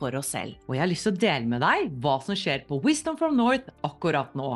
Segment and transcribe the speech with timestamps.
[0.00, 0.56] for oss selv.
[0.68, 3.36] Og jeg har lyst til å dele med deg hva som skjer på Wisdom from
[3.38, 4.50] North akkurat nå.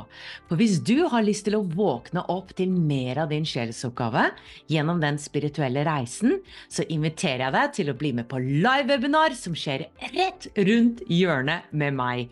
[0.49, 4.29] For hvis du har lyst til å våkne opp til mer av din sjelsoppgave
[4.73, 6.39] gjennom den spirituelle reisen,
[6.73, 11.73] så inviterer jeg deg til å bli med på live-webinar som skjer rett rundt hjørnet
[11.75, 12.31] med meg.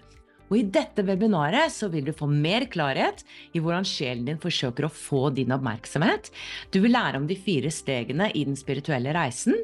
[0.51, 3.23] Og I dette webinaret så vil du få mer klarhet
[3.55, 6.33] i hvordan sjelen din forsøker å få din oppmerksomhet.
[6.74, 9.55] Du vil lære om de fire stegene i den spirituelle reisen,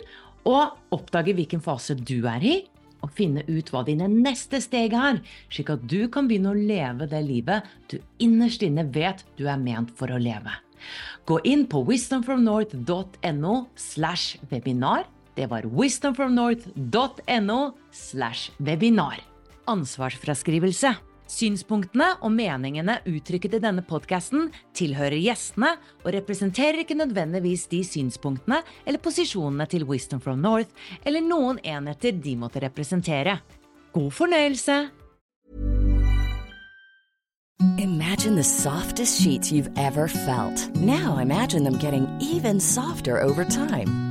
[0.47, 2.57] og oppdage hvilken fase du er i,
[3.07, 7.09] og finne ut hva dine neste steg er, slik at du kan begynne å leve
[7.11, 10.53] det livet du innerst inne vet du er ment for å leve.
[11.27, 15.07] Gå inn på wisdomfromnorth.no slash webinar.
[15.37, 19.21] Det var wisdomfromnorth.no slash webinar.
[19.67, 20.95] Ansvarsfraskrivelse.
[21.27, 25.73] Synspunktene og meningene uttrykket i denne podkasten tilhører gjestene
[26.05, 30.71] og representerer ikke nødvendigvis de synspunktene eller posisjonene til Wisdom from North
[31.05, 33.41] eller noen enheter de måtte representere.
[33.93, 34.87] God fornøyelse!
[37.79, 40.75] Imagine the softest sheets you've ever felt.
[40.77, 44.06] Now imagine them getting even softer over time.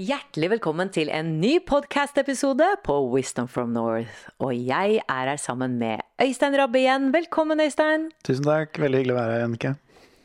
[0.00, 4.22] Hjertelig velkommen til en ny podcast-episode på Wisdom from North.
[4.40, 7.10] Og jeg er her sammen med Øystein Rabbe igjen.
[7.12, 8.06] Velkommen, Øystein.
[8.24, 8.78] Tusen takk.
[8.80, 9.74] Veldig hyggelig å være her, Jannicke.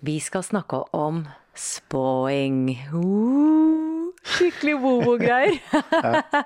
[0.07, 1.19] Vi skal snakke om
[1.51, 2.61] spåing.
[2.93, 4.07] Uh,
[4.37, 5.59] skikkelig bobo-greier.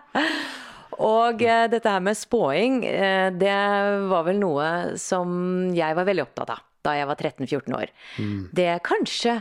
[1.14, 3.54] Og eh, dette her med spåing, eh, det
[4.10, 7.92] var vel noe som jeg var veldig opptatt av da jeg var 13-14 år.
[8.58, 9.36] Det kanskje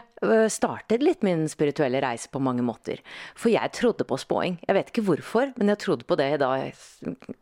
[0.52, 3.00] startet litt min spirituelle reise på mange måter.
[3.38, 4.58] For jeg trodde på spåing.
[4.68, 6.50] Jeg vet ikke hvorfor, men jeg trodde på det da,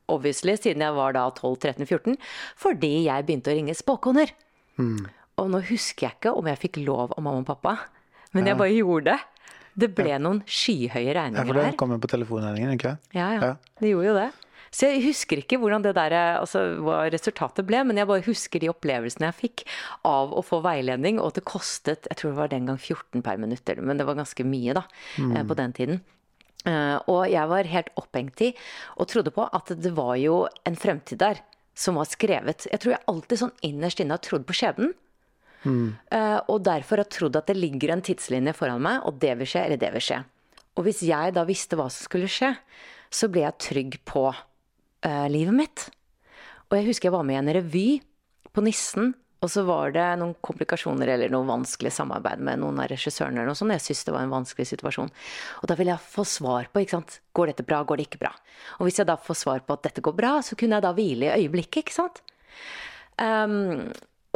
[0.09, 2.15] obviously, siden jeg var da 12-13-14.
[2.63, 4.35] Fordi jeg begynte å ringe spåkoner.
[4.79, 7.77] Og nå husker jeg ikke om jeg fikk lov av mamma og pappa,
[8.35, 9.19] men jeg bare gjorde det.
[9.79, 13.11] Det ble noen skyhøye Ja, for det kom jo på telefonregningen, ikke sant?
[13.15, 13.41] Ja, ja.
[13.53, 13.75] Ja.
[13.79, 14.31] Det gjorde jo det.
[14.75, 18.63] Så jeg husker ikke hvordan det der, altså, hva resultatet ble, men jeg bare husker
[18.63, 19.65] de opplevelsene jeg fikk
[20.09, 23.25] av å få veiledning, og at det kostet jeg tror det var den gang 14
[23.25, 24.85] per minutt, men det var ganske mye da,
[25.17, 25.37] mm.
[25.49, 26.01] på den tiden.
[26.67, 28.53] Eh, Og jeg var helt opphengt i
[28.99, 31.43] og trodde på at det var jo en fremtid der
[31.79, 32.67] som var skrevet.
[32.67, 34.97] Jeg tror jeg alltid sånn innerst inne har trodd på skjebnen.
[36.15, 39.51] Eh, og derfor har trodd at det ligger en tidslinje foran meg, og det vil
[39.51, 40.21] skje, eller det vil skje.
[40.79, 42.53] Og hvis jeg da visste hva som skulle skje,
[43.11, 44.29] så ble jeg trygg på
[45.07, 45.89] eh, livet mitt.
[46.69, 47.89] Og jeg husker jeg var med i en revy
[48.53, 52.89] på Nissen, og så var det noen komplikasjoner eller noe vanskelig samarbeid med noen av
[52.91, 53.71] regissørene eller noe sånt.
[53.77, 55.13] Jeg syntes det var en vanskelig situasjon.
[55.63, 57.21] Og da ville jeg få svar på, ikke sant.
[57.39, 58.33] Går dette bra, går det ikke bra?
[58.81, 60.93] Og hvis jeg da får svar på at dette går bra, så kunne jeg da
[60.97, 62.19] hvile i øyeblikket, ikke sant.
[63.19, 63.87] Um,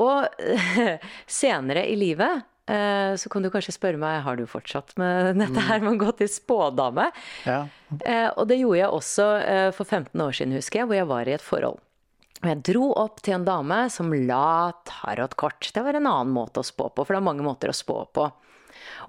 [0.02, 0.30] og
[1.42, 2.46] senere i livet
[3.18, 6.12] så kan du kanskje spørre meg har du fortsatt med dette her med å gå
[6.20, 7.08] til spådame.
[7.48, 7.64] Ja.
[8.00, 11.10] Eh, og det gjorde jeg også eh, for 15 år siden, husker jeg, hvor jeg
[11.10, 11.82] var i et forhold.
[12.42, 15.70] Og jeg dro opp til en dame som la tarotkort.
[15.74, 18.00] Det var en annen måte å spå på, for det er mange måter å spå
[18.10, 18.26] på.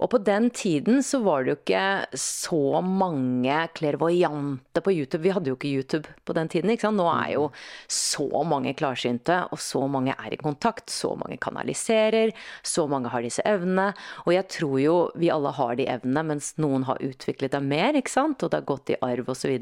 [0.01, 5.23] Og på den tiden så var det jo ikke så mange klervoyante på YouTube.
[5.25, 6.71] Vi hadde jo ikke YouTube på den tiden.
[6.73, 6.97] ikke sant?
[6.97, 7.49] Nå er jo
[7.91, 10.89] så mange klarsynte, og så mange er i kontakt.
[10.93, 13.91] Så mange kanaliserer, så mange har disse evnene.
[14.25, 17.93] Og jeg tror jo vi alle har de evnene, mens noen har utviklet dem mer,
[17.99, 18.41] ikke sant?
[18.43, 19.53] og det har gått i arv osv.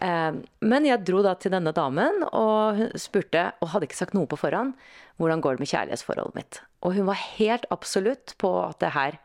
[0.00, 4.28] Eh, Men jeg dro da til denne damen og spurte, og hadde ikke sagt noe
[4.28, 4.74] på forhånd,
[5.16, 6.60] hvordan går det med kjærlighetsforholdet mitt.
[6.84, 9.18] Og hun var helt absolutt på at det her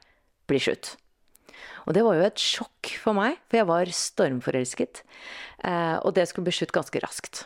[0.49, 0.95] blir slutt.
[1.87, 5.01] Og det var jo et sjokk for meg, for jeg var stormforelsket.
[5.65, 7.45] Eh, og det skulle bli slutt ganske raskt.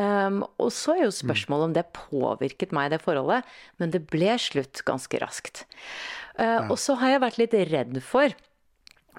[0.00, 3.48] Um, og så er jo spørsmålet om det påvirket meg, det forholdet.
[3.80, 5.66] Men det ble slutt ganske raskt.
[6.38, 8.32] Uh, og så har jeg vært litt redd for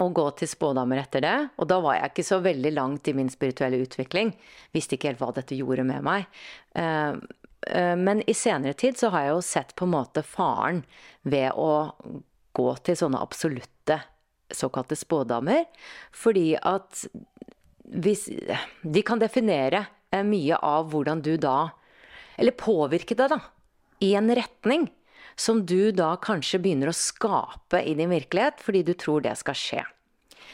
[0.01, 1.35] å gå til spådamer etter det.
[1.61, 4.33] Og da var jeg ikke så veldig langt i min spirituelle utvikling.
[4.73, 6.25] Visste ikke helt hva dette gjorde med meg.
[6.73, 7.21] Uh,
[7.69, 10.81] uh, men i senere tid så har jeg jo sett på en måte faren
[11.21, 11.69] ved å
[12.53, 14.00] gå til sånne absolutte
[14.53, 15.65] såkalte spådamer.
[16.11, 17.05] Fordi at
[17.83, 18.29] hvis
[18.81, 19.83] De kan definere
[20.25, 21.73] mye av hvordan du da
[22.38, 23.39] Eller påvirke deg, da.
[24.01, 24.88] I en retning
[25.35, 29.57] som du da kanskje begynner å skape i din virkelighet fordi du tror det skal
[29.57, 29.83] skje.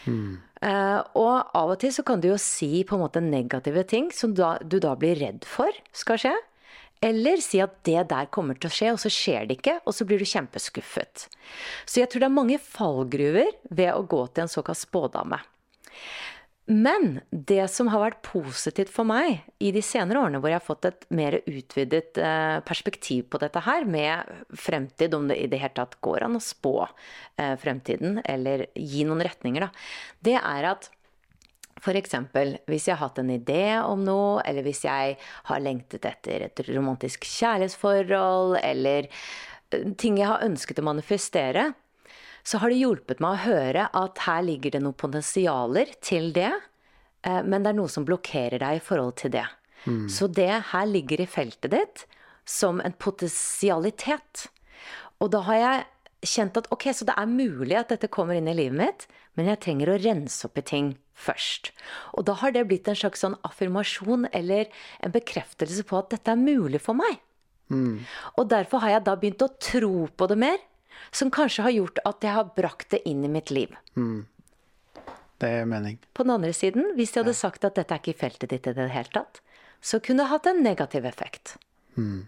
[0.07, 0.38] Mm.
[0.60, 4.10] Uh, og av og til så kan du jo si på en måte negative ting
[4.16, 6.36] som da, du da blir redd for skal skje.
[7.01, 9.96] Eller si at det der kommer til å skje, og så skjer det ikke, og
[9.96, 11.30] så blir du kjempeskuffet.
[11.88, 15.40] Så jeg tror det er mange fallgruver ved å gå til en såkalt spådame.
[16.69, 20.68] Men det som har vært positivt for meg i de senere årene, hvor jeg har
[20.68, 25.63] fått et mer utvidet eh, perspektiv på dette her, med fremtid, om det i det
[25.63, 29.72] hele tatt går an å spå eh, fremtiden, eller gi noen retninger, da,
[30.30, 30.92] det er at
[31.80, 32.16] F.eks.
[32.68, 36.64] hvis jeg har hatt en idé om noe, eller hvis jeg har lengtet etter et
[36.70, 41.70] romantisk kjærlighetsforhold, eller eh, ting jeg har ønsket å manifestere,
[42.44, 46.52] så har det hjulpet meg å høre at her ligger det noen potensialer til det,
[47.24, 49.48] eh, men det er noe som blokkerer deg i forhold til det.
[49.86, 50.08] Mm.
[50.12, 52.06] Så det her ligger i feltet ditt
[52.50, 54.50] som en potensialitet.
[55.20, 55.86] Og da har jeg
[56.34, 59.06] kjent at ok, så det er mulig at dette kommer inn i livet mitt,
[59.38, 61.71] men jeg trenger å rense opp i ting først.
[62.16, 64.69] Og da har det blitt en slags sånn affirmasjon eller
[65.04, 67.19] en bekreftelse på at dette er mulig for meg.
[67.69, 68.01] Mm.
[68.39, 70.57] Og derfor har jeg da begynt å tro på det mer,
[71.16, 73.75] som kanskje har gjort at jeg har brakt det inn i mitt liv.
[74.00, 74.25] Mm.
[75.39, 76.00] Det er mening.
[76.13, 77.42] På den andre siden, hvis jeg hadde ja.
[77.44, 79.39] sagt at dette er ikke i feltet ditt i det hele tatt,
[79.80, 81.56] så kunne det hatt en negativ effekt.
[81.95, 82.27] Mm.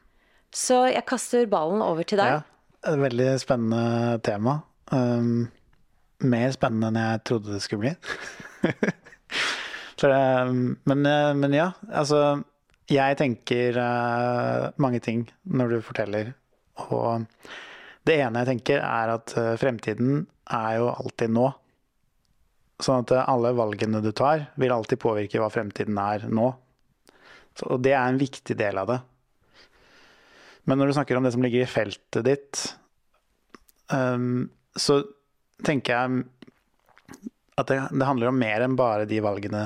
[0.56, 2.40] Så jeg kaster ballen over til deg.
[2.40, 4.62] Ja, et veldig spennende tema.
[4.92, 5.50] Um,
[6.24, 7.94] mer spennende enn jeg trodde det skulle bli.
[10.02, 10.22] det,
[10.84, 12.44] men, eh, men, ja, altså
[12.92, 16.34] Jeg tenker uh, mange ting når du forteller.
[16.90, 17.28] Og
[18.08, 21.52] det ene jeg tenker, er at eh, fremtiden er jo alltid nå.
[22.82, 26.50] Sånn at eh, alle valgene du tar, vil alltid påvirke hva fremtiden er nå.
[27.58, 29.00] Så, og det er en viktig del av det.
[30.66, 32.62] Men når du snakker om det som ligger i feltet ditt,
[33.94, 34.46] um,
[34.78, 35.02] så
[35.66, 37.30] tenker jeg
[37.60, 39.66] at det, det, handler om mer enn bare de valgene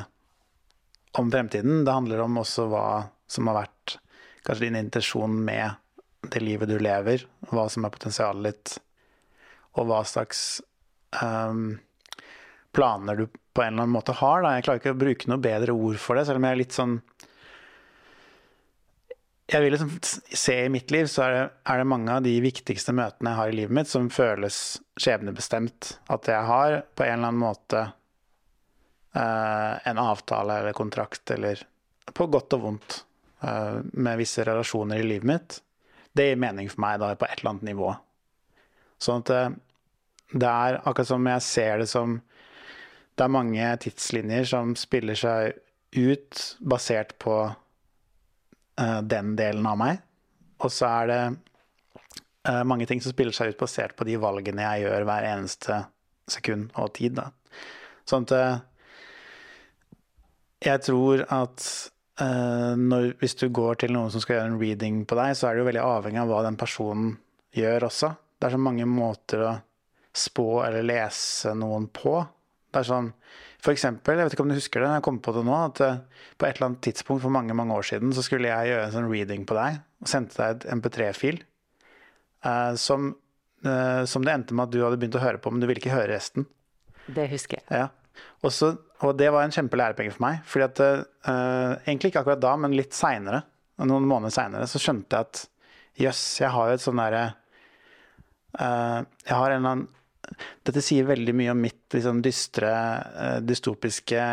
[1.20, 1.84] om fremtiden.
[1.86, 2.88] Det handler om også hva
[3.30, 3.98] som har vært
[4.46, 5.78] kanskje din intensjon med
[6.32, 8.76] det livet du lever, hva som er potensialet ditt,
[9.78, 10.62] og hva slags
[11.22, 11.76] um,
[12.76, 14.42] planer du på en eller annen måte har.
[14.44, 14.56] Da.
[14.58, 16.76] Jeg klarer ikke å bruke noe bedre ord for det, selv om jeg er litt
[16.76, 16.98] sånn
[19.46, 22.34] Jeg vil liksom se i mitt liv, så er det, er det mange av de
[22.42, 24.62] viktigste møtene jeg har i livet mitt, som føles
[24.98, 25.92] skjebnebestemt.
[26.10, 27.84] At jeg har på en eller annen måte
[29.14, 31.62] uh, en avtale eller kontrakt, eller
[32.10, 32.98] på godt og vondt,
[33.46, 35.60] uh, med visse relasjoner i livet mitt
[36.16, 37.92] det gir mening for meg da på et eller annet nivå.
[39.04, 39.58] Sånn at uh,
[40.32, 42.22] det er akkurat som jeg ser det som
[43.16, 45.54] Det er mange tidslinjer som spiller seg
[45.96, 47.36] ut basert på
[48.82, 50.04] uh, den delen av meg.
[50.64, 51.22] Og så er det
[52.50, 55.82] uh, mange ting som spiller seg ut basert på de valgene jeg gjør hver eneste
[56.32, 57.20] sekund og tid.
[57.20, 57.30] Da.
[58.08, 58.56] Sånn at uh,
[60.66, 61.68] jeg tror at
[62.16, 65.58] når, hvis du går til noen som skal gjøre en reading på deg, så er
[65.60, 67.10] jo veldig avhengig av hva den personen
[67.52, 68.14] gjør også.
[68.40, 69.50] Det er så mange måter å
[70.16, 72.16] spå eller lese noen på.
[72.72, 73.12] Det er sånn,
[73.66, 75.82] for eksempel, jeg vet ikke om du husker det, jeg kom på det nå, at
[75.82, 78.88] uh, på et eller annet tidspunkt for mange mange år siden så skulle jeg gjøre
[78.88, 81.42] en sånn reading på deg og sendte deg et MP3-fil
[82.46, 83.14] uh, som,
[83.66, 85.96] som, det endte med at du hadde begynt å høre på, men du ville ikke
[85.96, 86.46] høre resten.
[87.10, 87.66] Det husker jeg.
[87.74, 87.88] Ja.
[88.44, 88.72] Og, så,
[89.04, 90.44] og det var en kjempelærepenge for meg.
[90.50, 90.82] fordi at,
[91.28, 93.44] uh, Egentlig ikke akkurat da, men litt seinere,
[93.84, 95.42] noen måneder seinere, så skjønte jeg at
[96.06, 97.24] jøss, jeg har jo et sånn derre
[98.60, 99.88] uh, Jeg har en eller annen
[100.68, 102.72] dette sier veldig mye om mitt liksom, dystre,
[103.16, 104.26] uh, dystopiske,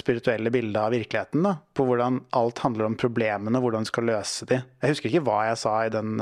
[0.00, 1.44] spirituelle bilde av virkeligheten.
[1.46, 4.62] Da, på hvordan alt handler om problemene, hvordan du skal løse de.
[4.82, 6.18] Jeg husker ikke hva jeg sa i den,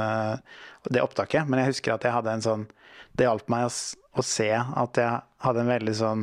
[0.90, 2.70] det opptaket, men jeg husker at jeg hadde en sånn
[3.12, 3.72] Det hjalp meg å,
[4.16, 6.22] å se at jeg hadde en veldig sånn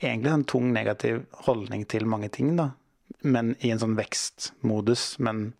[0.00, 2.70] egentlig en tung negativ holdning til mange ting, da.
[3.22, 5.18] Men i en sånn vekstmodus.
[5.20, 5.50] Men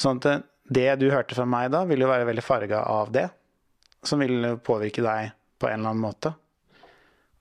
[0.00, 0.34] sånn at det,
[0.76, 3.28] det du hørte fra meg da, vil jo være veldig farga av det.
[4.04, 6.34] Som vil påvirke deg på en eller annen måte.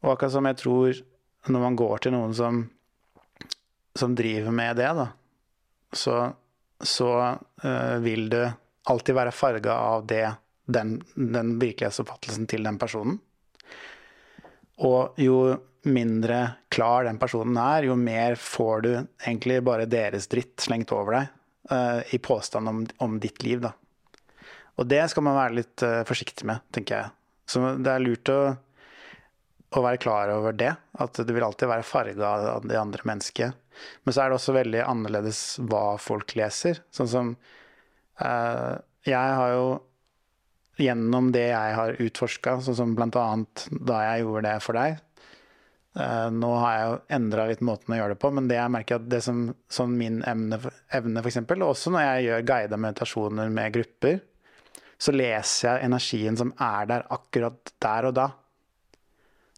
[0.03, 1.01] Og akkurat som jeg tror
[1.51, 2.61] når man går til noen som,
[3.99, 5.09] som driver med det, da,
[5.91, 6.17] så,
[6.79, 7.09] så
[7.65, 8.45] uh, vil det
[8.89, 10.25] alltid være farga av det,
[10.65, 13.19] den, den virkelighetsoppfattelsen til den personen.
[14.83, 15.37] Og jo
[15.83, 16.39] mindre
[16.71, 21.31] klar den personen er, jo mer får du egentlig bare deres dritt slengt over deg
[21.71, 23.73] uh, i påstand om, om, ditt liv, da.
[24.79, 27.13] Og det skal man være litt uh, forsiktig med, tenker jeg.
[27.49, 28.39] Så det er lurt å,
[29.73, 30.71] å være klar over det.
[31.03, 33.59] At det vil alltid være farga av det andre mennesket.
[34.03, 36.81] Men så er det også veldig annerledes hva folk leser.
[36.93, 37.33] Sånn som
[38.21, 38.73] uh,
[39.05, 39.65] Jeg har jo
[40.81, 43.25] gjennom det jeg har utforska, sånn som bl.a.
[43.69, 45.01] da jeg gjorde det for deg,
[45.93, 48.73] Uh, nå har jeg jo endra litt måten å gjøre det på, men det jeg
[48.73, 50.57] merker at det som sånn min evne,
[50.89, 54.15] evne f.eks., og også når jeg gjør guida meditasjoner med grupper,
[55.03, 58.29] så leser jeg energien som er der akkurat der og da.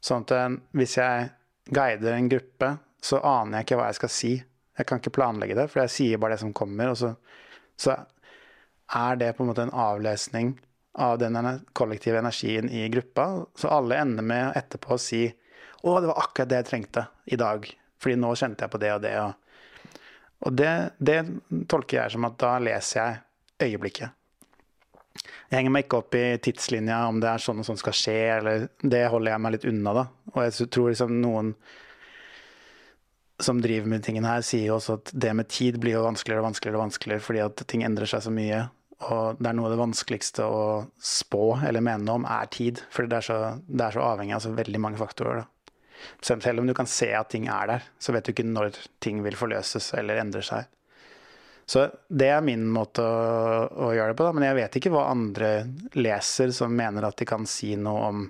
[0.02, 1.30] Sånn at uh, hvis jeg
[1.70, 2.72] guider en gruppe,
[3.06, 4.34] så aner jeg ikke hva jeg skal si.
[4.75, 6.92] Jeg kan ikke planlegge det, for jeg sier bare det som kommer.
[6.92, 7.14] Og så,
[7.78, 7.96] så
[8.96, 10.56] er det på en måte en avlesning
[11.06, 11.38] av den
[11.78, 13.46] kollektive energien i gruppa.
[13.56, 15.24] Så alle ender med etterpå å si
[15.86, 17.68] å, det var akkurat det jeg trengte i dag.
[18.02, 19.16] Fordi nå kjente jeg på det og det.
[19.22, 19.98] Og,
[20.48, 21.20] og det, det,
[21.72, 24.25] tolker jeg som at da leser jeg øyeblikket.
[25.50, 28.20] Jeg henger meg ikke opp i tidslinja om det er sånn og sånn skal skje,
[28.40, 30.06] eller Det holder jeg meg litt unna, da.
[30.34, 31.54] Og jeg tror liksom noen
[33.44, 36.42] som driver med tingene her, sier jo også at det med tid blir jo vanskeligere
[36.42, 38.62] og vanskeligere og vanskeligere fordi at ting endrer seg så mye.
[39.06, 40.62] Og det er noe av det vanskeligste å
[41.04, 42.80] spå eller mene om, er tid.
[42.94, 45.44] For det er så, det er så avhengig av så veldig mange faktorer.
[45.44, 45.50] da.
[46.24, 49.22] Selv om du kan se at ting er der, så vet du ikke når ting
[49.25, 50.72] vil forløses eller endre seg.
[51.65, 54.34] Så det er min måte å, å gjøre det på, da.
[54.38, 55.51] men jeg vet ikke hva andre
[55.98, 58.25] leser som mener at de kan si noe om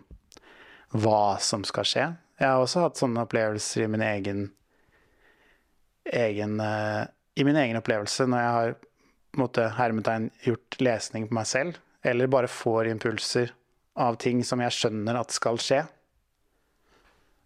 [0.96, 2.06] hva som skal skje.
[2.40, 4.46] Jeg har også hatt sånne opplevelser i min egen,
[6.08, 7.04] egen uh,
[7.36, 8.74] I min egen opplevelse når jeg har
[9.36, 13.52] måtte, hermetegn gjort lesning på meg selv, eller bare får impulser
[14.00, 15.84] av ting som jeg skjønner at skal skje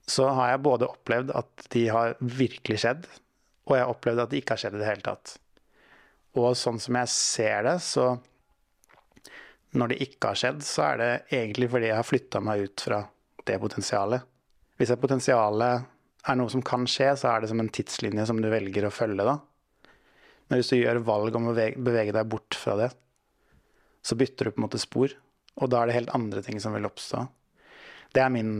[0.10, 3.05] så har jeg både opplevd at de har virkelig skjedd,
[3.69, 5.36] og jeg har opplevd at de ikke har skjedd i det hele tatt.
[6.39, 8.13] Og sånn som jeg ser det, så
[9.77, 12.84] når det ikke har skjedd, så er det egentlig fordi jeg har flytta meg ut
[12.88, 13.03] fra
[13.46, 14.25] det potensialet.
[14.79, 15.86] Hvis et potensialet
[16.29, 18.93] er noe som kan skje, så er det som en tidslinje som du velger å
[18.93, 19.38] følge, da.
[20.50, 22.89] Men hvis du gjør valg om å bevege deg bort fra det,
[24.01, 25.13] så bytter du på en måte spor.
[25.60, 27.25] Og da er det helt andre ting som vil oppstå.
[28.15, 28.53] Det er min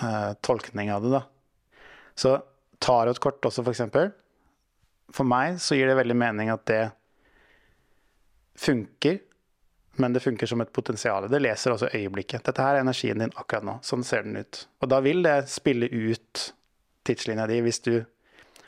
[0.00, 1.22] uh, tolkning av det, da.
[2.18, 2.34] Så
[2.82, 4.10] tarotkort også, for eksempel.
[5.14, 6.82] For meg så gir det veldig mening at det
[8.58, 9.18] funker,
[10.00, 11.28] men det funker som et potensial.
[11.30, 12.44] Det leser også øyeblikket.
[12.46, 13.76] Dette her er energien din akkurat nå.
[13.84, 14.64] Sånn ser den ut.
[14.80, 16.44] Og da vil det spille ut
[17.06, 17.94] tidslinja di hvis du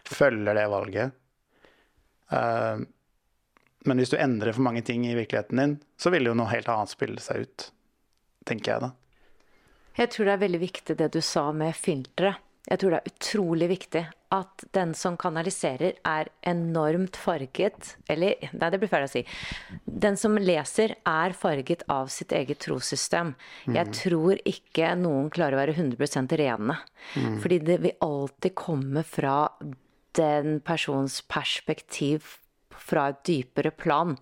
[0.08, 1.14] følger det valget.
[2.32, 2.82] Uh,
[3.88, 6.68] men hvis du endrer for mange ting i virkeligheten din, så vil jo noe helt
[6.70, 7.68] annet spille seg ut,
[8.48, 8.92] tenker jeg da.
[9.98, 12.40] Jeg tror det er veldig viktig det du sa med filteret.
[12.68, 14.02] Jeg tror det er utrolig viktig
[14.32, 19.24] at den som kanaliserer, er enormt farget Eller, nei, det blir feil å si.
[19.84, 23.34] Den som leser, er farget av sitt eget trossystem.
[23.66, 23.76] Mm.
[23.76, 26.78] Jeg tror ikke noen klarer å være 100 rene.
[27.16, 27.38] Mm.
[27.42, 29.36] Fordi det vil alltid komme fra
[30.16, 32.38] den persons perspektiv
[32.82, 34.16] fra et dypere plan.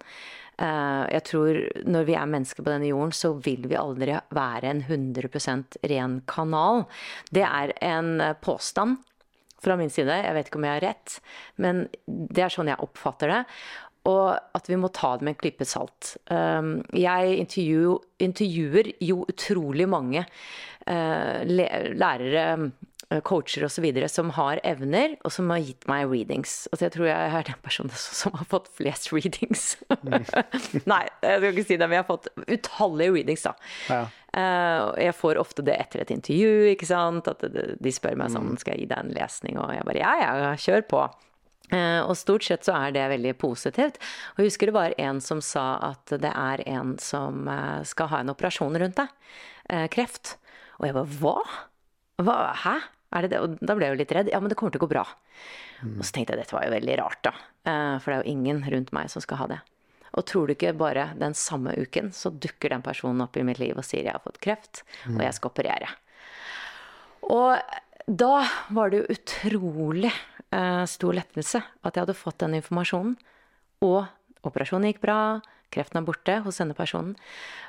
[0.61, 4.75] Eh, jeg tror når vi er mennesker på denne jorden, så vil vi aldri være
[4.75, 6.85] en 100% ren kanal.
[7.33, 9.00] Det er en påstand
[9.61, 10.23] fra min side.
[10.25, 11.21] Jeg vet ikke om jeg har rett,
[11.61, 13.45] men det er sånn jeg oppfatter det.
[14.09, 16.14] Og at vi må ta det med en klype salt.
[16.33, 17.40] Eh, jeg
[18.21, 20.25] intervjuer jo utrolig mange
[20.88, 22.69] eh, lærere Eh,
[23.26, 23.87] coacher osv.
[24.09, 26.69] som har evner, og som har gitt meg readings.
[26.71, 29.75] Altså jeg tror jeg er den personen som har fått flest readings.
[29.90, 30.23] Mm.
[30.93, 33.55] Nei, jeg skal ikke si det, men jeg har fått utallige readings, da.
[33.90, 34.02] Ja.
[34.31, 37.31] Uh, jeg får ofte det etter et intervju, ikke sant.
[37.31, 38.61] At de spør meg sånn, mm.
[38.62, 39.59] skal jeg gi deg en lesning?
[39.59, 40.12] Og jeg bare ja,
[40.45, 41.02] ja, kjør på.
[41.71, 43.99] Uh, og stort sett så er det veldig positivt.
[44.35, 48.11] Og jeg husker det var en som sa at det er en som uh, skal
[48.14, 49.19] ha en operasjon rundt deg.
[49.90, 50.37] kreft.
[50.79, 51.37] Og jeg bare hva?
[52.23, 52.38] hva?
[52.64, 52.79] Hæ?
[53.11, 53.40] Er det det?
[53.43, 54.31] Og da ble jeg jo litt redd.
[54.31, 55.05] Ja, men det kommer til å gå bra.
[55.83, 55.97] Mm.
[55.99, 57.33] Og så tenkte jeg dette var jo veldig rart, da.
[57.67, 59.61] Eh, for det er jo ingen rundt meg som skal ha det.
[60.19, 63.61] Og tror du ikke bare den samme uken så dukker den personen opp i mitt
[63.62, 65.19] liv og sier jeg har fått kreft, mm.
[65.19, 65.93] og jeg skal operere.
[67.31, 68.33] Og da
[68.75, 73.14] var det jo utrolig uh, stor lettelse at jeg hadde fått den informasjonen.
[73.87, 74.02] Og
[74.47, 75.19] operasjonen gikk bra,
[75.71, 77.14] kreften er borte hos denne personen.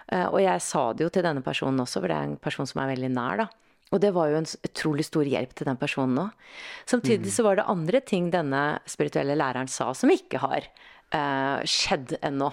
[0.10, 2.66] Uh, og jeg sa det jo til denne personen også, for det er en person
[2.66, 3.52] som er veldig nær, da
[3.92, 6.50] Og det var jo en utrolig stor hjelp til den personen òg.
[6.90, 10.68] Samtidig så var det andre ting denne spirituelle læreren sa som ikke har
[11.12, 12.52] uh, skjedd ennå.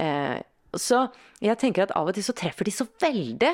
[0.00, 0.38] Uh,
[0.74, 1.06] så
[1.42, 3.52] jeg tenker at av og til så treffer de så veldig.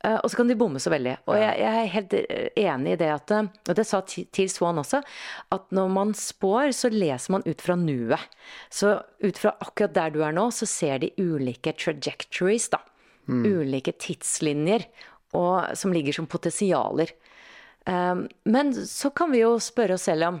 [0.00, 1.16] Uh, og så kan de bomme så veldig.
[1.26, 2.14] Og jeg, jeg er helt
[2.62, 5.02] enig i det at Og det sa til Swan også,
[5.50, 8.30] at når man spår, så leser man ut fra nuet.
[8.70, 8.94] Så
[9.26, 12.84] ut fra akkurat der du er nå, så ser de ulike trajectories, da.
[13.30, 13.44] Mm.
[13.46, 14.86] Ulike tidslinjer
[15.36, 17.12] og, som ligger som potensialer.
[17.86, 20.40] Um, men så kan vi jo spørre oss selv om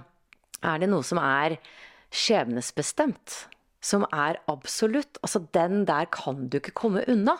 [0.66, 1.56] er det noe som er
[2.12, 3.44] skjebnesbestemt?
[3.80, 5.16] Som er absolutt?
[5.24, 7.38] Altså, den der kan du ikke komme unna.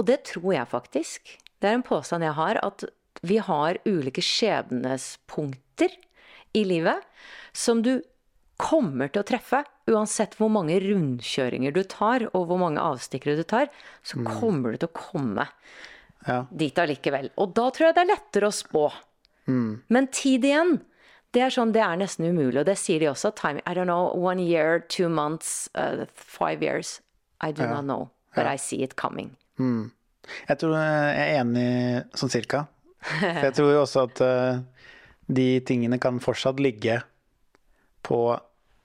[0.00, 1.36] Og det tror jeg faktisk.
[1.62, 2.86] Det er en påstand jeg har, at
[3.24, 5.94] vi har ulike skjebnespunkter
[6.58, 7.06] i livet
[7.54, 8.00] som du
[8.60, 9.62] kommer til å treffe.
[9.90, 13.70] Uansett hvor mange rundkjøringer du tar, og hvor mange avstikkere du tar,
[14.06, 14.28] så mm.
[14.40, 15.46] kommer du til å komme
[16.26, 16.44] ja.
[16.50, 17.30] dit allikevel.
[17.40, 18.88] Og da tror jeg det er lettere å spå.
[19.46, 19.70] Mm.
[19.92, 20.78] Men tid igjen,
[21.34, 22.60] det er sånn, det er nesten umulig.
[22.62, 23.34] Og det sier de også.
[23.38, 27.00] Time, I don't know, one year, two months, uh, five years.
[27.42, 27.74] I do ja.
[27.74, 28.54] not know, but ja.
[28.54, 29.34] I see it coming.
[29.58, 29.90] Mm.
[30.48, 31.68] Jeg tror jeg er enig
[32.16, 32.64] sånn cirka.
[33.04, 34.62] For jeg tror jo også at uh,
[35.28, 37.02] de tingene kan fortsatt ligge
[38.04, 38.20] på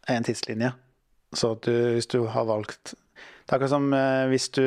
[0.09, 0.73] en tidslinje.
[1.37, 4.63] Så at du, hvis du har valgt Det er akkurat som uh, hvis du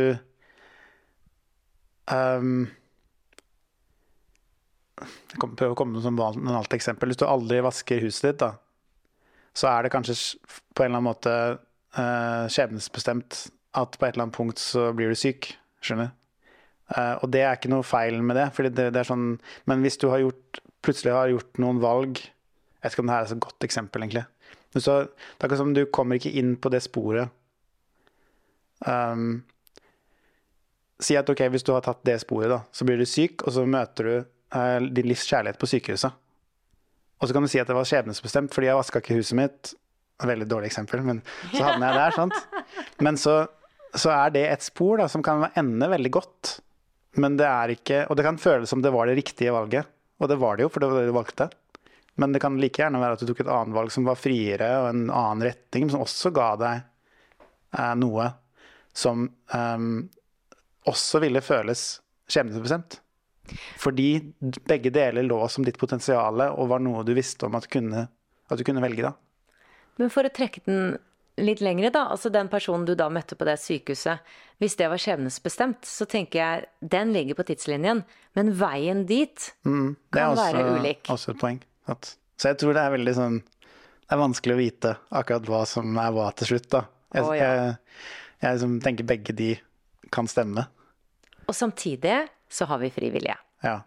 [2.10, 2.64] um,
[5.02, 7.10] Jeg kan prøver å komme med et annet eksempel.
[7.10, 8.54] Hvis du aldri vasker huset ditt, da,
[9.56, 10.16] så er det kanskje
[10.72, 11.36] på en eller annen måte
[11.98, 13.44] uh, skjebnesbestemt
[13.78, 15.52] at på et eller annet punkt så blir du syk.
[15.82, 16.12] Skjønner?
[16.92, 18.50] Uh, og det er ikke noe feil med det.
[18.76, 19.36] det, det sånn,
[19.70, 23.14] men hvis du har gjort, plutselig har gjort noen valg Jeg vet ikke om det
[23.14, 24.24] her er et godt eksempel, egentlig.
[24.74, 27.30] Så, det er akkurat som du kommer ikke inn på det sporet.
[28.82, 29.44] Um,
[31.02, 33.54] Si at ok, hvis du har tatt det sporet, da, så blir du syk, og
[33.56, 36.18] så møter du eh, din livs kjærlighet på sykehuset.
[37.22, 39.72] Og så kan du si at det var skjebnesbestemt, fordi jeg vaska ikke huset mitt.
[40.22, 41.22] Veldig dårlig eksempel, men
[41.52, 42.78] så havner jeg der, sant.
[43.02, 43.36] Men så,
[43.94, 46.52] så er det et spor da, som kan ende veldig godt.
[47.22, 49.90] Men det er ikke Og det kan føles som det var det riktige valget.
[50.22, 51.48] Og det var det jo, for det var det du valgte.
[52.22, 54.68] Men det kan like gjerne være at du tok et annet valg som var friere,
[54.82, 56.82] og en annen retning, som også ga deg
[57.78, 58.28] eh, noe
[58.92, 59.24] som
[59.54, 59.92] um,
[60.88, 62.98] også ville føles skjebnebestemt.
[63.80, 64.34] Fordi
[64.68, 68.58] begge deler lå som ditt potensial og var noe du visste om at, kunne, at,
[68.58, 69.14] du kunne velge da.
[70.00, 70.94] Men for å trekke den
[71.40, 72.06] litt lengre, da.
[72.12, 74.22] Altså den personen du da møtte på det sykehuset.
[74.62, 78.04] Hvis det var skjebnesbestemt, så tenker jeg den ligger på tidslinjen.
[78.38, 81.02] Men veien dit mm, kan også, være ulik.
[81.02, 81.60] Det er også et poeng.
[81.92, 85.64] At, så jeg tror det er veldig sånn Det er vanskelig å vite akkurat hva
[85.66, 86.84] som er hva til slutt, da.
[87.12, 87.48] Jeg, oh, ja.
[87.48, 87.72] jeg,
[88.44, 89.50] jeg liksom tenker begge de
[90.12, 90.66] kan stemme.
[91.48, 93.38] Og samtidig så har vi frivillige.
[93.64, 93.80] Ja.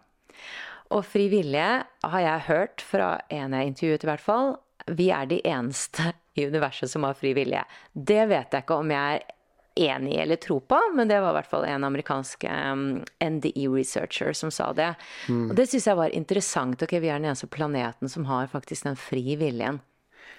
[0.94, 4.52] Og frivillige har jeg hørt fra en jeg intervjuet i hvert fall,
[4.86, 7.64] vi er de eneste i universet som har frivillige.
[7.92, 9.32] Det vet jeg ikke om jeg er
[9.76, 12.86] enig i eller tror på, men det var i hvert fall en amerikansk um,
[13.20, 14.92] NDE-researcher som sa det.
[15.28, 15.50] Mm.
[15.50, 16.82] Og det syns jeg var interessant.
[16.82, 19.82] Ok, vi er den eneste planeten som har faktisk den fri viljen.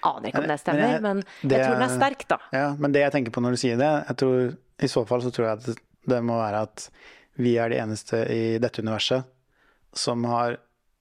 [0.06, 2.38] Aner ikke om det stemmer, men jeg, men jeg tror den er sterk, da.
[2.54, 5.24] Ja, men det jeg tenker på når du sier det, jeg tror, i så fall
[5.24, 6.86] så tror jeg at det må være at
[7.38, 9.26] vi er de eneste i dette universet
[9.98, 10.58] som, har,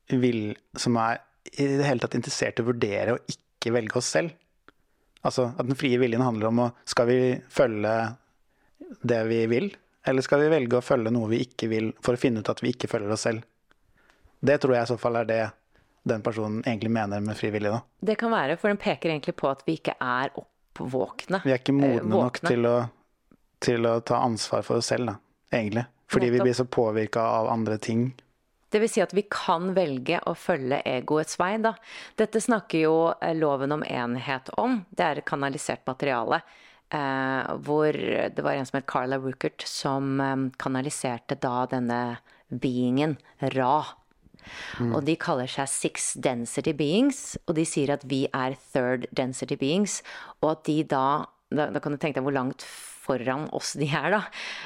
[0.09, 1.21] vil, som er
[1.53, 4.33] i det hele tatt interessert i å vurdere å ikke velge oss selv.
[5.25, 7.19] Altså at den frie viljen handler om å Skal vi
[7.51, 7.93] følge
[9.01, 9.71] det vi vil,
[10.07, 12.61] eller skal vi velge å følge noe vi ikke vil, for å finne ut at
[12.63, 13.43] vi ikke følger oss selv?
[14.39, 15.41] Det tror jeg i så fall er det
[16.09, 17.71] den personen egentlig mener med frivillig.
[17.73, 17.81] Da.
[18.11, 21.41] Det kan være, for den peker egentlig på at vi ikke er oppvåkne.
[21.45, 22.77] Vi er ikke modne eh, nok til å
[23.63, 25.17] til å ta ansvar for oss selv, da,
[25.57, 25.87] egentlig.
[26.07, 28.11] Fordi vi blir så påvirka av andre ting.
[28.71, 31.73] Det vil si at vi kan velge å følge egoets vei, da.
[32.19, 34.81] Dette snakker jo eh, loven om enhet om.
[34.89, 36.41] Det er kanalisert materiale.
[36.87, 42.01] Eh, hvor det var en som het Carla Ruckert som eh, kanaliserte da denne
[42.47, 43.17] beingen,
[43.55, 43.81] Ra.
[44.79, 44.91] Mm.
[44.95, 49.57] Og de kaller seg six density beings, og de sier at vi er third density
[49.59, 50.01] beings.
[50.41, 51.07] Og at de da
[51.47, 54.25] Da, da kan du tenke deg hvor langt foran oss de er, da.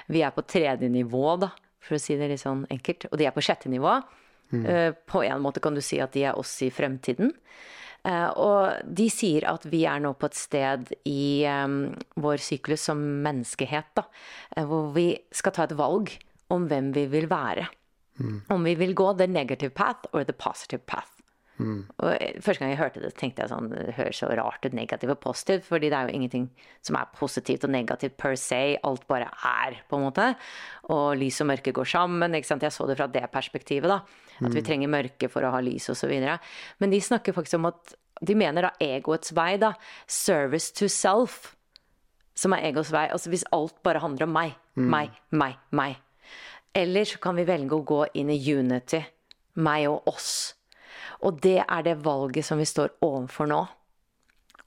[0.09, 3.05] Vi er på tredje nivå, da, for å si det litt sånn enkelt.
[3.11, 3.99] Og de er på sjette nivå.
[4.49, 4.63] Mm.
[4.65, 7.35] Uh, på en måte kan du si at de er oss i fremtiden.
[8.01, 12.87] Uh, og de sier at vi er nå på et sted i um, vår syklus
[12.89, 14.07] som menneskehet, da,
[14.57, 16.09] uh, hvor vi skal ta et valg
[16.51, 17.67] om hvem vi vil være.
[18.21, 18.37] Mm.
[18.53, 21.21] Om vi vil gå the negative path or the positive path.
[21.61, 21.81] Mm.
[22.01, 24.75] Og eh, Første gang jeg hørte det, tenkte jeg sånn Det høres så rart ut,
[24.77, 25.65] negativt og positivt.
[25.67, 26.49] Fordi det er jo ingenting
[26.85, 28.61] som er positivt og negativt per se.
[28.87, 30.27] Alt bare er, på en måte.
[30.93, 32.37] Og lys og mørke går sammen.
[32.37, 32.65] ikke sant?
[32.65, 34.01] Jeg så det fra det perspektivet, da.
[34.41, 36.13] At vi trenger mørke for å ha lys osv.
[36.81, 39.71] Men de snakker faktisk om at De mener da egoets vei, da.
[40.05, 41.55] Service to self.
[42.37, 43.07] Som er egos vei.
[43.09, 45.97] Altså hvis alt bare handler om meg, meg, meg, meg.
[46.73, 49.01] Eller så kan vi velge å gå inn i unity.
[49.59, 50.55] Meg og oss.
[51.27, 53.61] Og det er det valget som vi står overfor nå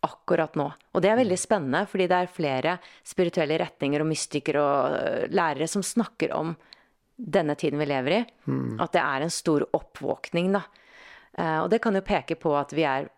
[0.04, 0.66] akkurat nå.
[0.92, 2.74] Og det er veldig spennende, fordi det er flere
[3.08, 6.54] spirituelle retninger og mystikere og øh, lærere som snakker om
[7.16, 8.22] denne tiden vi lever i.
[8.84, 10.64] At det er en stor oppvåkning, da.
[11.38, 13.08] Eh, Og det kan jo peke på at vi er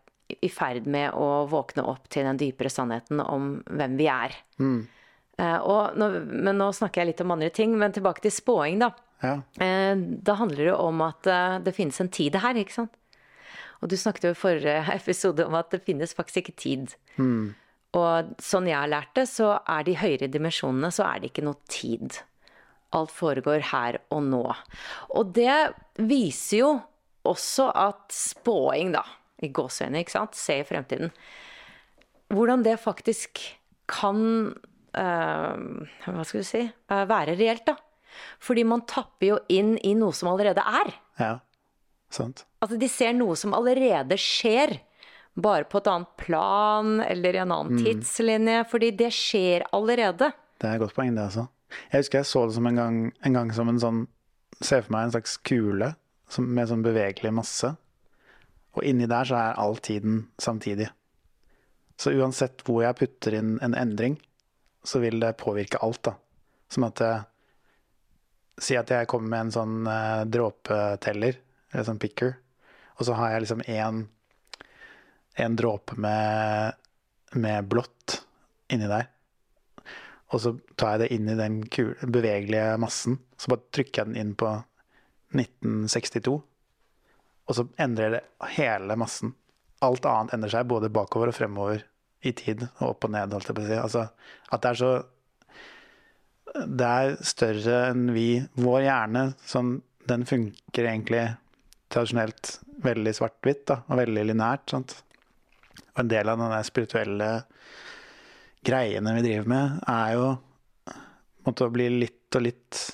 [0.42, 4.35] i ferd med å våkne opp til den dypere sannheten om hvem vi er.
[4.59, 4.95] Og
[5.38, 8.90] nå, men nå snakker jeg litt om andre ting, men tilbake til spåing, da.
[9.22, 9.35] Ja.
[9.61, 12.94] Eh, Da handler det om at eh, det finnes en tid her, ikke sant.
[13.83, 16.96] Og du snakket jo i forrige episode om at det finnes faktisk ikke tid.
[17.96, 21.44] Og sånn jeg har lært det, så er de høyere dimensjonene, så er det ikke
[21.46, 22.18] noe tid.
[22.96, 24.42] Alt foregår her og nå.
[25.16, 26.70] Og det viser jo
[27.27, 29.03] også at spåing, da,
[29.42, 31.11] i gåseøyne, ikke sant, se i fremtiden,
[32.33, 33.40] hvordan det faktisk
[33.90, 34.20] kan
[34.53, 37.76] eh, Hva skal du si eh, være reelt, da.
[38.40, 40.94] Fordi man tapper jo inn i noe som allerede er.
[41.20, 41.35] ja.
[42.16, 42.44] Sant.
[42.62, 44.76] Altså, de ser noe som allerede skjer,
[45.37, 50.30] bare på et annet plan eller i en annen tidslinje, fordi det skjer allerede.
[50.56, 51.48] Det er et godt poeng, det altså.
[51.90, 54.04] Jeg husker jeg så det som en gang, en gang som en sånn
[54.64, 55.90] Ser for meg en slags kule
[56.32, 57.74] som, med sånn bevegelig masse.
[58.72, 60.87] Og inni der så er all tiden samtidig.
[62.00, 64.16] Så uansett hvor jeg putter inn en endring,
[64.87, 66.14] så vil det påvirke alt, da.
[66.72, 67.25] Som at jeg,
[68.57, 71.35] Si at jeg kommer med en sånn uh, dråpeteller,
[71.75, 72.31] eller sånn picker,
[72.96, 73.99] og så har jeg liksom én
[75.37, 76.79] en dråpe med,
[77.37, 78.14] med blått
[78.72, 79.11] inni der.
[80.33, 83.18] Og så tar jeg det inn i den kule, bevegelige massen.
[83.37, 84.49] Så bare trykker jeg den inn på
[85.37, 86.38] 1962.
[87.46, 88.22] Og så endrer det
[88.57, 89.37] hele massen.
[89.85, 91.85] Alt annet endrer seg, både bakover og fremover
[92.24, 92.66] i tid.
[92.81, 93.79] Og opp og ned, holdt jeg på å si.
[93.81, 94.07] Altså,
[94.52, 94.94] at det er så
[96.57, 98.29] Det er større enn vi.
[98.57, 99.74] Vår hjerne, sånn,
[100.09, 101.24] den funker egentlig
[101.92, 104.70] tradisjonelt veldig svart-hvitt, og veldig linært.
[104.70, 104.94] sant?
[105.96, 107.31] Og en del av den spirituelle
[108.66, 110.31] greiene vi driver med, er jo
[111.46, 112.87] måtte bli litt og litt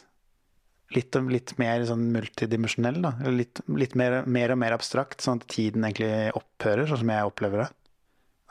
[0.93, 2.99] Litt, og litt mer sånn multidimensjonell.
[3.33, 7.31] Litt, litt mer, mer og mer abstrakt, sånn at tiden egentlig opphører, sånn som jeg
[7.31, 7.69] opplever det.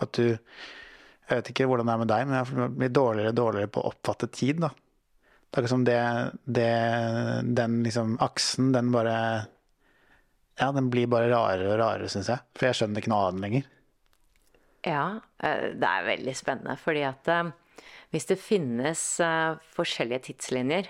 [0.02, 3.38] At du Jeg vet ikke hvordan det er med deg, men jeg blir dårligere og
[3.38, 4.72] dårligere på å oppfatte tid, da.
[4.72, 6.00] Det er akkurat som det,
[6.44, 6.72] det
[7.56, 9.16] Den liksom aksen, den bare
[10.60, 12.44] Ja, den blir bare rarere og rarere, syns jeg.
[12.58, 13.70] For jeg skjønner ikke noe annet lenger.
[14.86, 15.06] Ja,
[15.42, 17.52] eh, det er veldig spennende, fordi at eh,
[18.12, 20.90] hvis det finnes eh, forskjellige tidslinjer,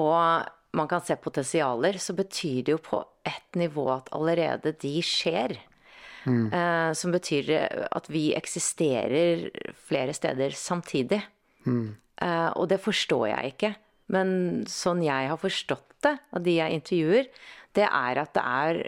[0.00, 4.94] og man kan se potensialer, så betyr det jo på ett nivå at allerede de
[5.04, 5.56] skjer.
[6.26, 7.50] Eh, som betyr
[7.90, 9.46] at vi eksisterer
[9.88, 11.22] flere steder samtidig.
[11.66, 13.74] Eh, og det forstår jeg ikke.
[14.10, 17.26] Men sånn jeg har forstått det av de jeg intervjuer,
[17.78, 18.80] det er at det er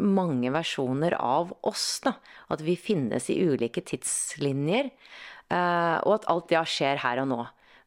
[0.00, 2.00] mange versjoner av oss.
[2.04, 2.14] da.
[2.48, 4.90] At vi finnes i ulike tidslinjer.
[5.50, 7.42] eh, og at alt det skjer her og nå.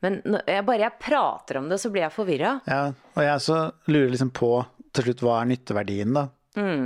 [0.05, 2.51] Men jeg bare jeg prater om det, så blir jeg forvirra.
[2.69, 4.51] Ja, og jeg også lurer liksom på
[4.93, 6.27] til slutt hva er nytteverdien, da?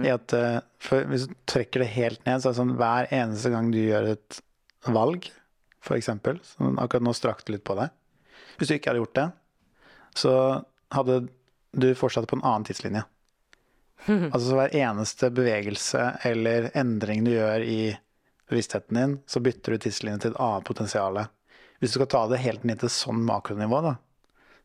[0.05, 3.11] I at, eh, for hvis du trekker det helt ned, så er det sånn hver
[3.15, 4.41] eneste gang du gjør et
[4.91, 5.29] valg,
[5.91, 7.89] eksempel, sånn akkurat nå strakk litt på deg.
[8.57, 9.27] Hvis du ikke hadde gjort det,
[10.21, 10.33] så
[10.93, 11.17] hadde
[11.71, 13.05] du fortsatt på en annen tidslinje.
[14.33, 17.81] Altså så hver eneste bevegelse eller endring du gjør i
[18.49, 21.19] bevisstheten din, så bytter du tidslinje til et annet potensial.
[21.79, 23.93] Hvis du skal ta det helt ned til sånn makronivå, da,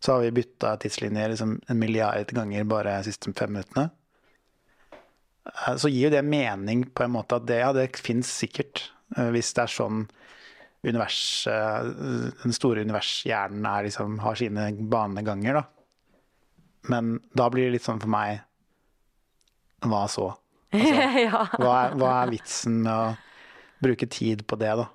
[0.00, 3.90] så har vi bytta tidslinjer liksom en milliard ganger bare de siste fem minuttene.
[5.46, 8.90] Eh, Så gir jo det mening på en måte at det, ja, det fins sikkert.
[9.16, 10.06] eh, Hvis det er sånn
[10.86, 15.64] universet, eh, den store univershjernen er liksom, har sine baneganger, da.
[16.88, 18.40] Men da blir det litt sånn for meg
[19.82, 20.28] Hva så?
[20.72, 23.16] Altså, Hva er, hva er vitsen med å
[23.82, 24.86] bruke tid på det, da?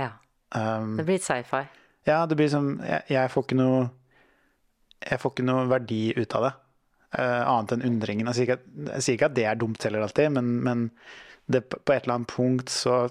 [0.00, 0.10] ja.
[0.52, 1.60] Um, Det blir litt sci-fi.
[2.08, 3.82] ja, det blir liksom jeg, jeg får ikke noe
[5.04, 6.50] Jeg får ikke noe verdi ut av det.
[7.16, 8.30] Eh, annet enn undringen.
[8.30, 10.86] Jeg sier, ikke jeg sier ikke at det er dumt heller alltid, men, men
[11.50, 13.02] det, på et eller annet punkt så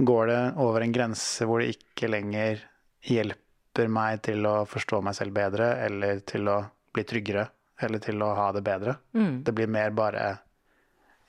[0.00, 2.62] går det over en grense hvor det ikke lenger
[3.06, 6.60] hjelper meg til å forstå meg selv bedre, eller til å
[6.94, 7.46] bli tryggere,
[7.80, 8.96] eller til å ha det bedre.
[9.44, 10.24] Det blir mer bare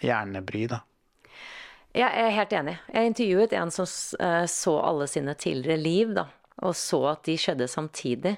[0.02, 0.82] hjernebry, da.
[1.91, 2.78] Jeg er helt enig.
[2.93, 3.88] Jeg intervjuet en som
[4.24, 6.30] eh, så alle sine tidligere liv, da,
[6.63, 8.38] og så at de skjedde samtidig.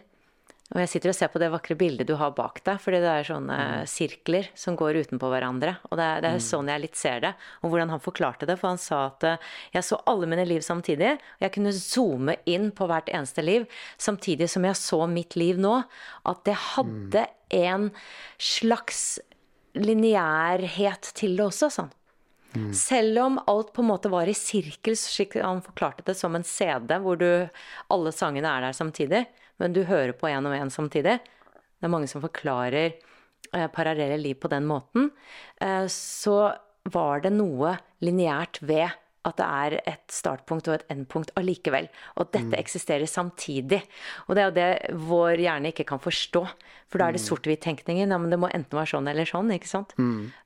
[0.74, 3.10] Og jeg sitter og ser på det vakre bildet du har bak deg, fordi det
[3.12, 3.88] er sånne Mm.
[3.90, 5.76] sirkler som går utenpå hverandre.
[5.92, 7.34] Og det er, det er sånn jeg litt ser det.
[7.62, 8.58] Og hvordan han forklarte det.
[8.58, 9.38] For han sa at eh,
[9.76, 11.14] jeg så alle mine liv samtidig.
[11.38, 13.68] Og jeg kunne zoome inn på hvert eneste liv,
[14.02, 15.84] samtidig som jeg så mitt liv nå.
[16.26, 17.92] At det hadde en
[18.42, 19.20] slags
[19.78, 21.94] lineærhet til det også, sånn.
[22.78, 26.46] Selv om alt på en måte var i sirkel, slik han forklarte det som en
[26.46, 27.50] CD, hvor du,
[27.90, 29.24] alle sangene er der samtidig,
[29.64, 31.20] men du hører på én og én samtidig.
[31.24, 35.10] Det er mange som forklarer eh, parallelle liv på den måten.
[35.64, 36.52] Eh, så
[36.92, 38.92] var det noe lineært ved
[39.24, 41.88] at det er et startpunkt og et endpunkt allikevel.
[42.18, 43.80] Og at dette eksisterer samtidig.
[44.28, 46.42] Og det er jo det vår hjerne ikke kan forstå.
[46.92, 48.12] For da er det sort-hvitt-tenkningen.
[48.12, 49.96] Ja, men det må enten være sånn eller sånn, ikke sant.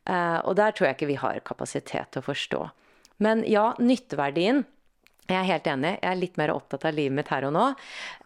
[0.05, 2.61] Eh, og der tror jeg ikke vi har kapasitet til å forstå.
[3.25, 4.61] Men ja, nytteverdien
[5.27, 5.91] jeg er helt enig.
[6.01, 7.65] Jeg er litt mer opptatt av livet mitt her og nå.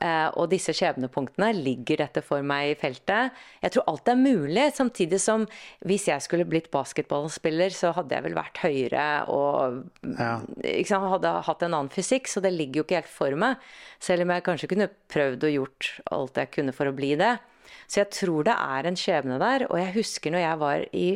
[0.03, 3.37] Eh, og disse skjebnepunktene ligger dette for meg i feltet.
[3.63, 5.47] Jeg tror alt er mulig, samtidig som
[5.87, 9.81] hvis jeg skulle blitt basketballspiller, så hadde jeg vel vært høyere og
[10.17, 10.41] Ja.
[10.61, 13.57] ikke sant, hadde hatt en annen fysikk, så det ligger jo ikke helt for meg.
[13.99, 17.39] Selv om jeg kanskje kunne prøvd og gjort alt jeg kunne for å bli det.
[17.87, 19.65] Så jeg tror det er en skjebne der.
[19.69, 21.09] Og jeg husker når jeg var i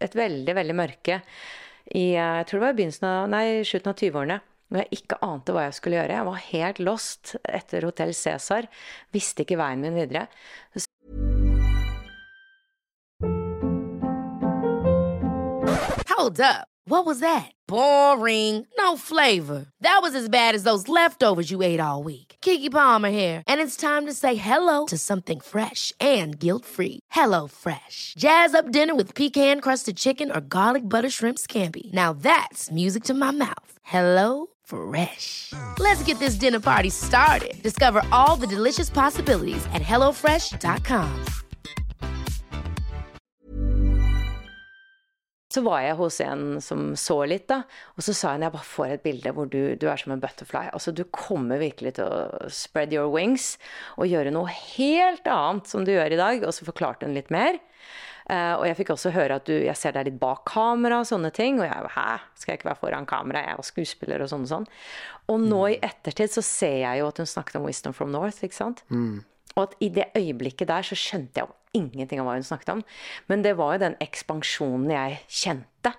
[0.00, 1.22] et veldig, veldig mørke
[1.90, 4.40] i eh, jeg tror det var i begynnelsen av, nei, slutten av 20-årene.
[4.70, 6.14] Når jeg ikke ante hva jeg skulle gjøre.
[6.14, 8.70] Jeg var helt lost etter Hotell Cæsar.
[9.10, 10.28] Visste ikke veien min videre.
[16.14, 16.68] Hold up.
[16.86, 17.50] What was that?
[17.68, 18.66] Boring.
[18.78, 19.66] No flavor.
[19.80, 22.36] That was as bad as those leftovers you ate all week.
[22.40, 27.00] Kiki Palmer here, and it's time to say hello to something fresh and guilt-free.
[27.10, 28.14] Hello Fresh.
[28.16, 31.92] Jazz up dinner with pecan-crusted chicken or garlic butter shrimp scampi.
[31.92, 33.72] Now that's music to my mouth.
[33.82, 35.52] Hello Fresh.
[35.78, 37.60] Let's get this dinner party started.
[37.62, 41.10] Discover all the delicious possibilities at hellofresh.com.
[45.50, 47.64] Så var jeg hos en som så litt, da.
[47.98, 50.22] Og så sa hun jeg bare får et bilde hvor du, du er som en
[50.22, 50.68] butterfly.
[50.70, 53.56] Altså du kommer virkelig til å spread your wings
[53.96, 56.46] og gjøre noe helt annet som du gjør i dag.
[56.46, 57.58] Og så forklarte hun litt mer.
[58.28, 61.08] Eh, og jeg fikk også høre at du, jeg ser deg litt bak kamera og
[61.08, 61.60] sånne ting.
[61.62, 63.44] Og jeg hæ, skal jeg ikke være foran kamera?
[63.46, 64.68] Jeg var skuespiller og sånn og sånn.
[65.30, 68.42] Og nå i ettertid så ser jeg jo at hun snakket om Wisdom from North,
[68.44, 68.84] ikke sant.
[69.56, 72.74] Og at i det øyeblikket der så skjønte jeg jo ingenting av hva hun snakket
[72.74, 72.84] om.
[73.30, 75.94] Men det var jo den ekspansjonen jeg kjente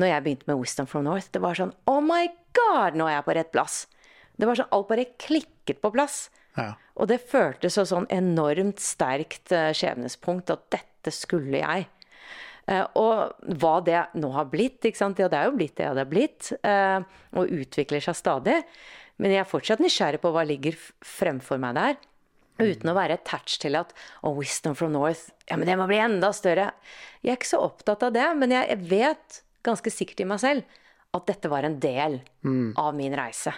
[0.00, 1.30] når jeg begynte med Wisdom from North.
[1.32, 3.84] Det var sånn Oh my God, nå er jeg på rett plass.
[4.36, 6.28] Det var sånn alt bare klikket på plass.
[6.58, 6.74] Ja.
[6.98, 11.88] Og det føltes så sånn enormt sterkt eh, skjebnespunkt at dette skulle jeg.
[12.70, 15.20] Eh, og hva det nå har blitt, ikke sant.
[15.20, 16.52] Ja, det er jo blitt det det har blitt.
[16.62, 17.00] eh,
[17.36, 18.62] og utvikler seg stadig.
[19.20, 21.96] Men jeg er fortsatt nysgjerrig på hva ligger fremfor meg der.
[22.58, 23.90] Uten å være attached til at
[24.22, 26.68] oh, Wisdom from North, ja, men det må bli enda større.
[27.22, 30.62] Jeg er ikke så opptatt av det, men jeg vet ganske sikkert i meg selv
[31.14, 32.20] at dette var en del
[32.78, 33.52] av min reise.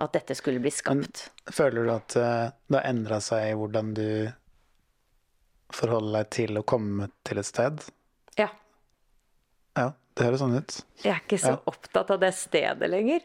[0.00, 1.30] At dette skulle bli skapt.
[1.52, 4.06] Føler du at eh, det har endra seg hvordan du
[5.76, 7.82] forholder deg til å komme til et sted?
[8.38, 8.48] Ja.
[9.78, 10.78] Ja, det høres sånn ut.
[11.04, 11.60] Jeg er ikke så Ja.
[11.70, 13.20] opptatt av det stedet lenger.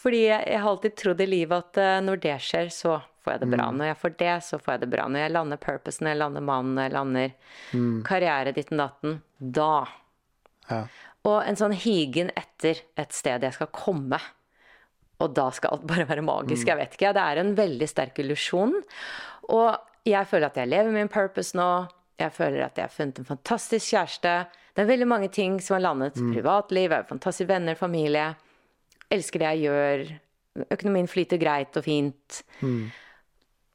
[0.00, 3.34] Fordi jeg, jeg har alltid trodd i livet at eh, når det skjer, så får
[3.34, 3.66] jeg det bra.
[3.76, 5.04] Når jeg får det, så får jeg det bra.
[5.12, 7.34] Når jeg lander purposen, jeg lander mannen, jeg lander
[8.08, 9.84] karriere, ditten datten, da.
[10.70, 10.82] Ja.
[11.28, 14.18] Og en sånn higen etter et sted jeg skal komme.
[15.20, 16.64] Og da skal alt bare være magisk.
[16.70, 17.12] Jeg vet ikke.
[17.12, 18.72] Det er en veldig sterk illusjon.
[19.52, 19.76] Og
[20.08, 21.68] jeg føler at jeg lever min purpose nå.
[22.20, 24.32] Jeg føler at jeg har funnet en fantastisk kjæreste.
[24.76, 26.18] Det er veldig mange ting som har landet.
[26.34, 28.26] Privatliv, jeg har fantastiske venner, familie.
[29.12, 30.04] Elsker det jeg gjør.
[30.76, 32.40] Økonomien flyter greit og fint.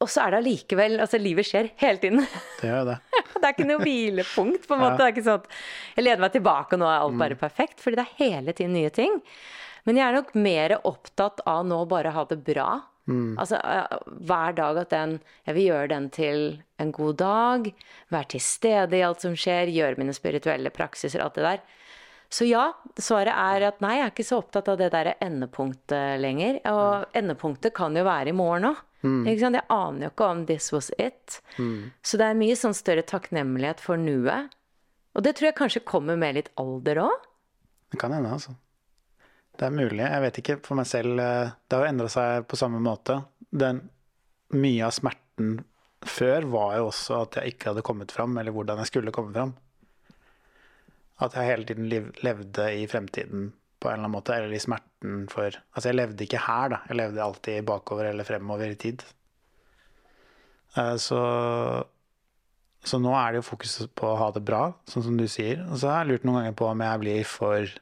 [0.03, 2.25] Og så er det allikevel Altså, livet skjer hele tiden.
[2.61, 2.97] Det gjør det.
[3.35, 4.97] Det er ikke noe hvilepunkt, på en måte.
[5.01, 5.53] Det er ikke sånn at
[5.97, 7.81] jeg leder meg tilbake, og nå er alt bare perfekt.
[7.83, 9.17] Fordi det er hele tiden nye ting.
[9.85, 12.69] Men jeg er nok mer opptatt av nå bare ha det bra.
[13.37, 16.39] Altså eh, hver dag at den Jeg vil gjøre den til
[16.81, 17.67] en god dag.
[18.09, 19.71] Være til stede i alt som skjer.
[19.73, 21.61] Gjøre mine spirituelle praksiser, alt det der.
[22.33, 26.19] Så ja, svaret er at nei, jeg er ikke så opptatt av det der endepunktet
[26.19, 26.59] lenger.
[26.71, 28.83] Og endepunktet kan jo være i morgen òg.
[29.05, 29.21] Mm.
[29.29, 31.39] Jeg aner jo ikke om this was it.
[32.01, 34.49] Så det er mye sånn større takknemlighet for nuet.
[35.15, 37.27] Og det tror jeg kanskje kommer med litt alder òg.
[37.93, 38.57] Det kan hende, altså.
[39.55, 40.01] Det er mulig.
[40.03, 41.19] Jeg vet ikke for meg selv.
[41.19, 43.21] eh, Det har jo endra seg på samme måte.
[43.51, 43.83] Den,
[44.51, 45.61] mye av smerten
[46.05, 49.33] før var jo også at jeg ikke hadde kommet fram, eller hvordan jeg skulle komme
[49.33, 49.55] fram.
[51.23, 55.27] At jeg hele tiden levde i fremtiden på en eller annen måte, eller i smerten
[55.31, 56.81] for Altså, jeg levde ikke her, da.
[56.89, 59.03] Jeg levde alltid bakover eller fremover i tid.
[60.75, 61.21] Eh, så,
[62.83, 65.63] så nå er det jo fokus på å ha det bra, sånn som du sier.
[65.69, 67.75] Og så har jeg lurt noen ganger på om jeg blir for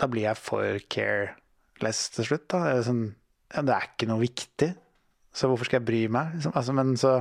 [0.00, 2.62] Da blir jeg for careless til slutt, da.
[2.64, 3.04] Det er, sånn,
[3.52, 4.70] ja, det er ikke noe viktig.
[5.32, 6.34] Så hvorfor skal jeg bry meg?
[6.36, 6.52] Liksom?
[6.58, 7.12] Altså, men, så,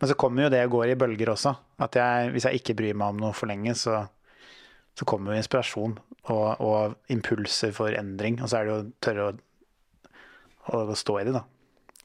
[0.00, 1.52] men, så, kommer jo det og går i bølger også.
[1.84, 4.00] At jeg, hvis jeg ikke bryr meg om noe for lenge, så,
[4.96, 5.98] så kommer jo inspirasjon
[6.32, 8.40] og, og, impulser for endring.
[8.40, 9.34] Og så er det jo å tørre å,
[10.80, 11.44] å, stå i det, da.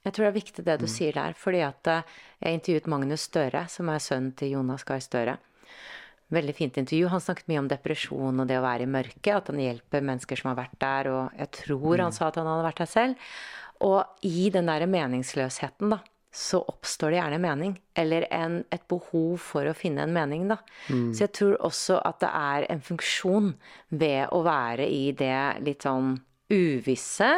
[0.06, 0.92] Jeg tror det er viktig det du mm.
[0.92, 1.34] sier der.
[1.40, 5.40] fordi at eh, jeg intervjuet Magnus Støre, som er sønnen til Jonas Gahr Støre.
[6.34, 7.10] Veldig fint intervju.
[7.12, 9.32] Han snakket mye om depresjon og det å være i mørket.
[9.36, 12.18] At han hjelper mennesker som har vært der, og jeg tror han mm.
[12.18, 13.32] sa at han hadde vært der selv.
[13.86, 16.00] Og i den derre meningsløsheten, da,
[16.36, 17.76] så oppstår det gjerne mening.
[17.96, 20.58] Eller en, et behov for å finne en mening, da.
[20.90, 21.12] Mm.
[21.14, 23.52] Så jeg tror også at det er en funksjon
[23.94, 26.18] ved å være i det litt sånn
[26.52, 27.30] uvisse,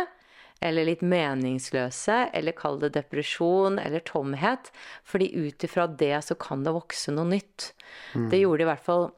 [0.62, 4.72] eller litt meningsløse, eller kall det depresjon eller tomhet.
[5.06, 7.72] Fordi ut ifra det så kan det vokse noe nytt.
[8.16, 8.28] Mm.
[8.34, 9.10] Det gjorde i hvert fall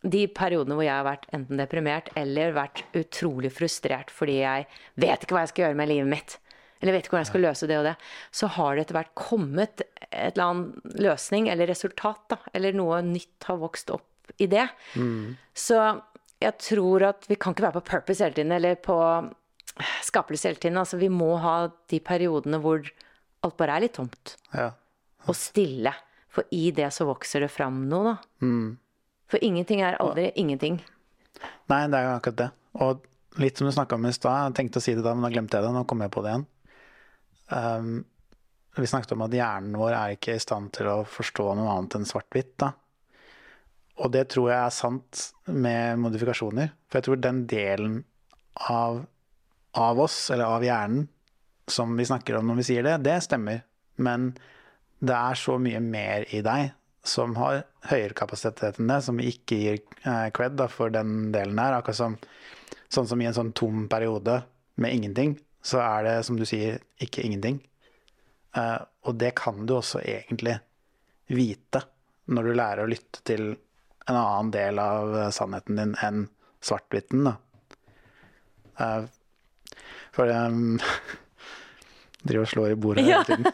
[0.00, 4.64] de periodene hvor jeg har vært enten deprimert eller vært utrolig frustrert fordi jeg
[5.02, 6.36] vet ikke hva jeg skal gjøre med livet mitt
[6.80, 7.96] eller vet ikke hvordan jeg skal løse det og det,
[8.32, 12.38] så har det etter hvert kommet et eller annet løsning eller resultat, da.
[12.56, 14.64] Eller noe nytt har vokst opp i det.
[14.96, 15.36] Mm.
[15.52, 15.76] Så
[16.40, 18.96] jeg tror at vi kan ikke være på purpose hele tiden, eller på
[20.06, 20.78] skapelse hele tiden.
[20.80, 22.84] Altså vi må ha de periodene hvor
[23.44, 24.36] alt bare er litt tomt.
[24.52, 24.70] Ja.
[25.28, 25.92] Og stille.
[26.30, 28.46] For i det så vokser det fram noe, da.
[28.46, 28.78] Mm.
[29.30, 30.78] For ingenting er aldri og, ingenting.
[31.70, 32.48] Nei, det er jo akkurat det.
[32.82, 35.26] Og litt som du snakka om i stad, jeg tenkte å si det da, men
[35.26, 35.74] da glemte jeg det.
[35.74, 36.46] Nå kommer jeg på det igjen.
[37.50, 37.92] Um,
[38.78, 41.98] vi snakket om at hjernen vår er ikke i stand til å forstå noe annet
[41.98, 42.66] enn svart-hvitt.
[44.00, 46.70] Og det tror jeg er sant med modifikasjoner.
[46.88, 47.96] For jeg tror den delen
[48.70, 49.02] av,
[49.72, 51.08] av, oss, eller av hjernen,
[51.70, 53.62] som vi snakker om når vi sier det, det stemmer.
[54.00, 54.32] Men
[55.00, 56.72] det er så mye mer i deg
[57.06, 61.30] som har høyere kapasitet enn det, som vi ikke gir eh, cred da, for den
[61.34, 61.78] delen her.
[61.78, 62.16] Akkurat som,
[62.92, 64.42] sånn som i en sånn tom periode
[64.80, 67.60] med ingenting, så er det, som du sier, ikke ingenting.
[68.56, 70.56] Uh, og det kan du også egentlig
[71.30, 71.84] vite
[72.34, 73.52] når du lærer å lytte til
[74.10, 76.24] en annen del av sannheten din enn
[76.64, 77.28] svart-hvitten.
[78.80, 79.06] Uh,
[80.20, 80.76] for um,
[82.26, 83.48] driver og slår i bordet hele tiden.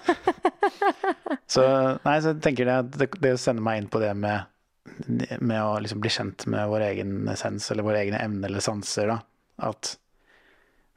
[1.54, 1.64] så,
[2.02, 4.50] nei, så jeg tenker det, det, å sende meg inn på det med,
[5.38, 9.12] med å liksom bli kjent med vår egen essens eller våre egne emner eller sanser,
[9.14, 9.20] da.
[9.70, 9.94] At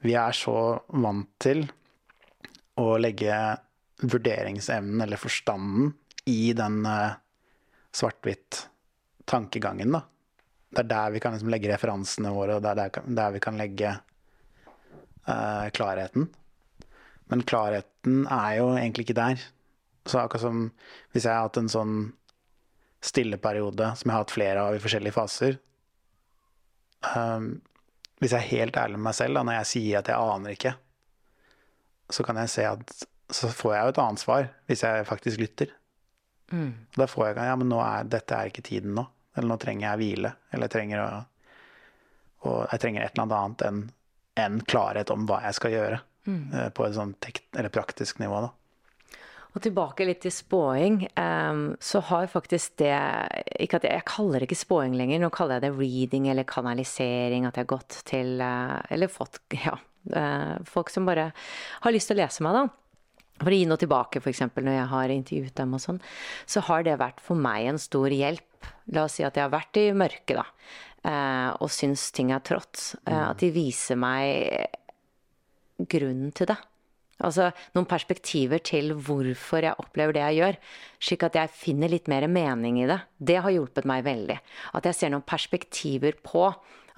[0.03, 0.55] vi er så
[1.03, 1.65] vant til
[2.79, 3.35] å legge
[3.99, 5.91] vurderingsevnen eller forstanden
[6.31, 7.17] i den uh,
[7.93, 8.63] svart-hvitt
[9.29, 10.05] tankegangen, da.
[10.69, 13.41] Det er der vi kan liksom legge referansene våre, og det er der, der vi
[13.43, 13.95] kan legge
[15.27, 16.29] uh, klarheten.
[17.29, 19.43] Men klarheten er jo egentlig ikke der.
[20.09, 20.61] Så akkurat som
[21.13, 21.97] hvis jeg har hatt en sånn
[23.05, 25.59] stilleperiode som jeg har hatt flere av i forskjellige faser,
[27.15, 27.59] um,
[28.19, 30.55] hvis jeg er helt ærlig med meg selv, da, når jeg sier at jeg aner
[30.55, 30.73] ikke,
[32.09, 32.95] så kan jeg se at
[33.29, 35.71] så får jeg jo et annet svar hvis jeg faktisk lytter.
[36.49, 36.73] Mm.
[36.97, 39.05] Da får jeg ja, men nå er, dette er ikke tiden nå.
[39.37, 40.31] Eller nå trenger jeg hvile.
[40.49, 43.83] Eller jeg trenger, å, og jeg trenger et eller annet enn
[44.45, 45.99] en klarhet om hva jeg skal gjøre.
[46.29, 46.41] Mm.
[46.53, 47.13] Eh, på et sånn
[47.73, 48.53] praktisk nivå, da.
[49.57, 52.93] Og tilbake litt til spåing, um, så har faktisk det
[53.57, 56.45] ikke at jeg, jeg, kaller det ikke spåing lenger, nå kaller jeg det reading eller
[56.45, 57.47] kanalisering.
[57.49, 59.73] At jeg har gått til uh, Eller fått ja,
[60.13, 61.31] uh, folk som bare
[61.81, 62.67] har lyst til å lese meg, da.
[63.39, 64.43] For å gi noe tilbake, f.eks.
[64.53, 65.99] når jeg har intervjuet dem og sånn,
[66.45, 68.45] så har det vært for meg en stor hjelp.
[68.93, 70.45] La oss si at jeg har vært i mørket, da,
[71.03, 72.95] og syns ting er trått.
[73.07, 74.67] At de viser meg
[75.79, 76.57] grunnen til det.
[77.19, 80.57] Altså noen perspektiver til hvorfor jeg opplever det jeg gjør,
[81.03, 82.99] slik at jeg finner litt mer mening i det.
[83.19, 84.37] Det har hjulpet meg veldig.
[84.79, 86.47] At jeg ser noen perspektiver på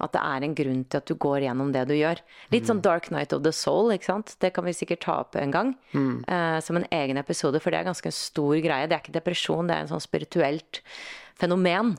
[0.02, 2.22] at det er en grunn til at du går gjennom det du gjør.
[2.54, 4.34] Litt sånn Dark Night of the Soul, ikke sant.
[4.42, 5.74] Det kan vi sikkert ta opp en gang.
[5.92, 6.24] Mm.
[6.26, 8.88] Eh, som en egen episode, for det er ganske en stor greie.
[8.90, 10.82] Det er ikke depresjon, det er en sånn spirituelt
[11.38, 11.94] fenomen.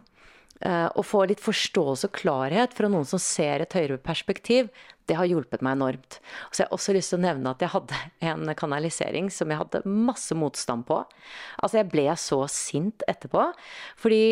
[0.64, 4.70] Eh, å få litt forståelse og klarhet fra noen som ser et høyere perspektiv,
[5.12, 6.22] det har hjulpet meg enormt.
[6.52, 8.00] Så jeg har også lyst til å nevne at jeg hadde
[8.32, 11.02] en kanalisering som jeg hadde masse motstand på.
[11.60, 13.50] Altså, jeg ble så sint etterpå.
[14.00, 14.24] Fordi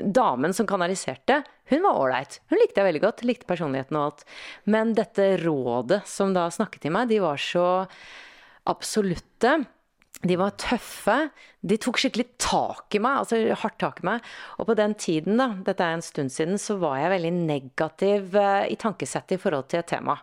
[0.00, 2.40] damen som kanaliserte, hun var ålreit.
[2.48, 3.26] Hun likte jeg veldig godt.
[3.28, 4.24] Likte personligheten og alt.
[4.72, 7.68] Men dette rådet som da snakket til meg, de var så
[8.72, 9.58] absolutte.
[10.26, 11.30] De var tøffe.
[11.62, 14.24] De tok skikkelig tak i meg, altså hardt tak i meg.
[14.58, 18.34] Og på den tiden, da, dette er en stund siden, så var jeg veldig negativ
[18.34, 20.18] uh, i tankesettet i forhold til et tema.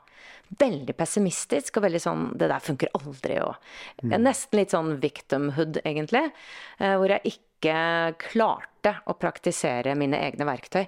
[0.60, 3.56] veldig pessimistisk og veldig sånn Det der funker aldri, og
[4.04, 6.32] nesten litt sånn victimhood, egentlig.
[6.80, 10.86] eh, Hvor jeg ikke klarte å praktisere mine egne verktøy.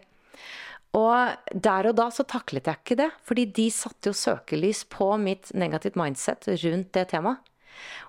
[0.93, 5.17] Og der og da så taklet jeg ikke det, fordi de satte jo søkelys på
[5.17, 7.41] mitt negativt mindset rundt det temaet.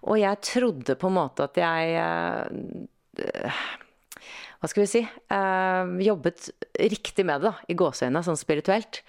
[0.07, 3.61] Og jeg trodde på en måte at jeg eh,
[4.59, 6.49] Hva skal vi si eh, Jobbet
[6.79, 9.03] riktig med det, da, i gåseøynene, sånn spirituelt.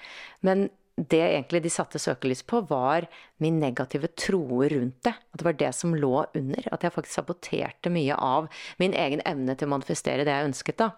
[0.45, 0.67] Men
[0.99, 3.07] det egentlig de satte søkelys på, var
[3.43, 5.13] min negative troer rundt det.
[5.15, 6.67] At det var det som lå under.
[6.73, 8.49] At jeg faktisk saboterte mye av
[8.81, 10.91] min egen evne til å manifestere det jeg ønsket, da.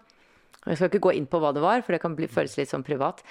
[0.62, 2.70] Jeg skal ikke gå inn på hva det var, for det kan bli, føles litt
[2.70, 3.24] sånn privat.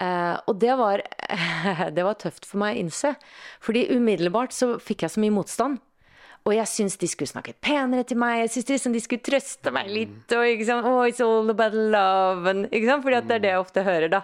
[0.00, 1.02] Eh, og det var,
[1.96, 3.14] det var tøft for meg å innse.
[3.60, 5.80] Fordi umiddelbart så fikk jeg så mye motstand.
[6.48, 9.72] Og jeg syns de skulle snakket penere til meg, jeg syns liksom de skulle trøste
[9.76, 10.32] meg litt.
[10.32, 12.54] Og ikke sant, oh, it's all about love.
[12.70, 13.04] Ikke sant?
[13.04, 14.22] Fordi det er det jeg ofte hører, da.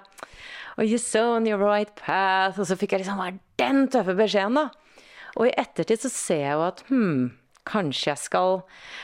[0.77, 2.57] Og you're so on your right path.
[2.57, 5.03] Og så fikk jeg liksom hva er den tøffe beskjeden, da?
[5.37, 7.29] Og i ettertid så ser jeg jo at hm,
[7.69, 8.63] kanskje jeg skal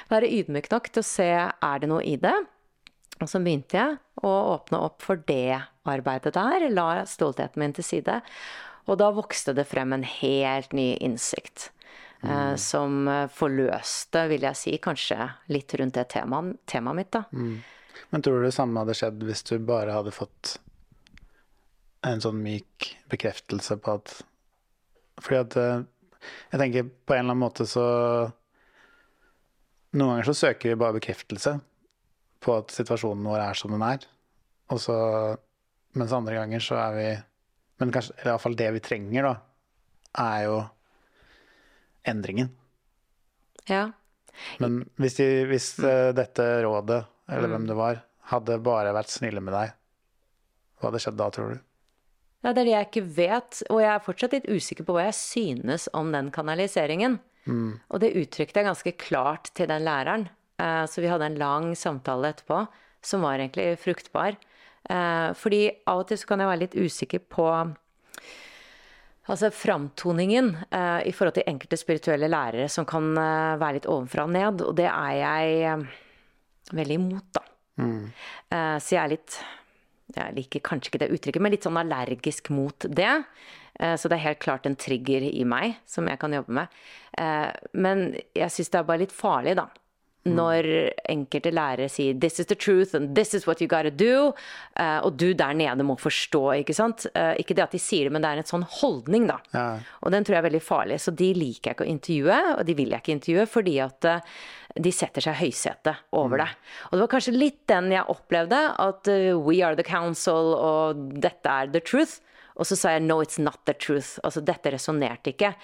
[0.09, 2.35] være ydmyk nok til å se er det noe i det.
[3.23, 7.87] Og så begynte jeg å åpne opp for det arbeidet der, la stoltheten min til
[7.87, 8.19] side.
[8.91, 11.71] Og da vokste det frem en helt ny innsikt.
[12.23, 17.25] Eh, som eh, forløste, vil jeg si, kanskje litt rundt det temaet, temaet mitt, da.
[18.13, 20.57] Men tror du det samme hadde skjedd hvis du bare hadde fått
[22.07, 24.15] en sånn myk bekreftelse på at
[25.23, 25.83] Fordi at eh,
[26.51, 27.85] jeg tenker på en eller annen måte så
[29.93, 31.59] Noen ganger så søker vi bare bekreftelse
[32.43, 34.05] på at situasjonen vår er som den er.
[34.73, 34.99] Og så
[35.93, 37.09] Mens andre ganger så er vi
[37.83, 39.33] Men kanskje eller iallfall det vi trenger, da,
[40.23, 40.55] er jo
[42.09, 42.49] endringen.
[43.69, 43.83] Ja.
[44.63, 49.43] Men hvis, de, hvis eh, dette rådet, eller hvem det var, hadde bare vært snille
[49.43, 49.75] med deg,
[50.79, 51.59] hva hadde skjedd da, tror du?
[52.43, 55.09] Ja, det er det jeg ikke vet, og jeg er fortsatt litt usikker på hva
[55.09, 57.19] jeg synes om den kanaliseringen.
[57.91, 60.29] Og det uttrykte jeg ganske klart til den læreren.
[60.63, 62.67] Eh, Så vi hadde en lang samtale etterpå
[63.03, 64.37] som var egentlig fruktbar.
[64.91, 67.49] Eh, Fordi av og til så kan jeg være litt usikker på
[69.31, 74.33] Altså framtoningen eh, i forhold til enkelte spirituelle lærere som kan være litt ovenfra og
[74.35, 75.87] ned, og det er jeg
[76.75, 77.43] veldig imot, da.
[77.79, 78.11] Mm.
[78.83, 79.37] så jeg er litt
[80.13, 83.23] Jeg liker kanskje ikke det uttrykket, men litt sånn allergisk mot det.
[83.79, 86.69] Så det er helt klart en trigger i meg som jeg kan jobbe med.
[87.73, 88.03] Men
[88.35, 89.71] jeg syns det er bare litt farlig, da.
[90.23, 90.67] Når
[91.11, 94.33] enkelte lærere sier 'this is the truth', and 'this is what you gotta do',
[94.79, 97.07] eh, og du der nede må forstå, ikke sant.
[97.17, 99.39] Eh, Ikke det at de sier det, men det er en sånn holdning, da.
[99.53, 99.79] Ja.
[100.03, 101.01] Og den tror jeg er veldig farlig.
[101.01, 104.05] Så de liker jeg ikke å intervjue, og de vil jeg ikke intervjue fordi at
[104.05, 104.21] eh,
[104.81, 106.49] de setter seg høysetet over det.
[106.87, 109.07] Og det var kanskje litt den jeg opplevde, at
[109.43, 112.21] we are the council, og dette er the truth.
[112.57, 114.19] Og så sa jeg no, it's not the truth.
[114.23, 115.55] Altså dette resonnerte ikke.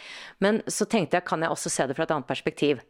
[0.40, 2.80] Men så tenkte jeg, kan jeg også se det fra et annet perspektiv?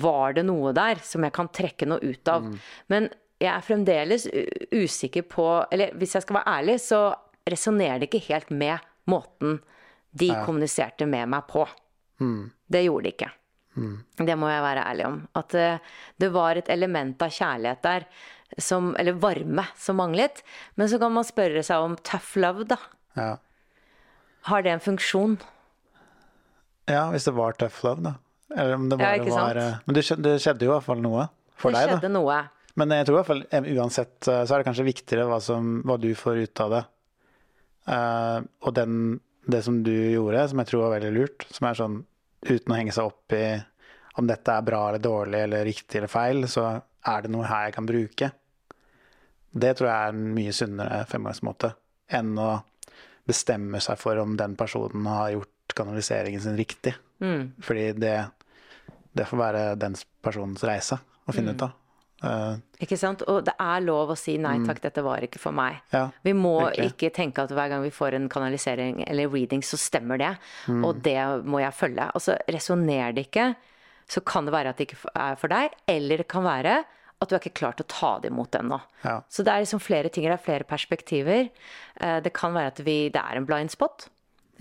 [0.00, 2.46] Var det noe der som jeg kan trekke noe ut av?
[2.92, 3.08] Men
[3.40, 4.26] jeg er fremdeles
[4.72, 7.14] usikker på Eller hvis jeg skal være ærlig, så
[7.48, 8.78] resonnerer det ikke helt med
[9.10, 9.58] måten
[10.14, 11.64] de kommuniserte med meg på.
[12.70, 13.30] Det gjorde de ikke.
[14.28, 15.16] Det må jeg være ærlig om.
[15.34, 15.78] At eh,
[16.22, 18.06] det var et element av kjærlighet der,
[18.62, 20.44] som, eller varme, som manglet.
[20.78, 22.78] Men så kan man spørre seg om tough love, da.
[23.18, 23.32] Ja.
[24.46, 25.38] Har det en funksjon?
[26.86, 28.14] ja, hvis det var tough love, da.
[28.54, 29.86] Eller om det Ja, bare ikke var sant?
[29.86, 31.28] Men det skjedde, det skjedde jo i hvert fall noe
[31.58, 31.98] for det deg, da.
[31.98, 32.38] skjedde noe.
[32.80, 35.38] Men jeg tror i hvert fall eh, uansett eh, så er det kanskje viktigere hva,
[35.42, 36.82] som, hva du får ut av det.
[37.84, 38.98] Uh, og den,
[39.44, 41.98] det som du gjorde, som jeg tror var veldig lurt, som er sånn
[42.44, 43.44] uten å henge seg opp i
[44.14, 47.68] om dette er bra eller dårlig eller riktig eller feil, så er det noe her
[47.68, 48.30] jeg kan bruke.
[49.54, 51.74] Det tror jeg er en mye sunnere fremgangsmåte
[52.14, 52.50] enn å
[53.28, 56.94] bestemme seg for om den personen har gjort kanaliseringen sin riktig.
[57.64, 58.16] Fordi det,
[59.14, 60.98] det får være den personens reise
[61.28, 61.72] å finne ut av.
[62.24, 63.20] Uh, Ikke sant?
[63.28, 65.80] Og det er lov å si nei takk, dette var ikke for meg.
[65.92, 66.92] Ja, vi må virkelig.
[66.94, 70.30] ikke tenke at hver gang vi får en kanalisering eller reading, så stemmer det.
[70.72, 72.06] Og det må jeg følge.
[72.16, 73.50] Altså resonnerer det ikke,
[74.08, 76.78] så kan det være at det ikke er for deg, eller det kan være
[77.22, 78.80] at du er ikke klart å ta det imot ennå.
[79.04, 79.18] Ja.
[79.32, 81.46] Så det er liksom flere ting, det er flere perspektiver.
[82.00, 84.08] Eh, Det kan være at vi, det er en blind spot,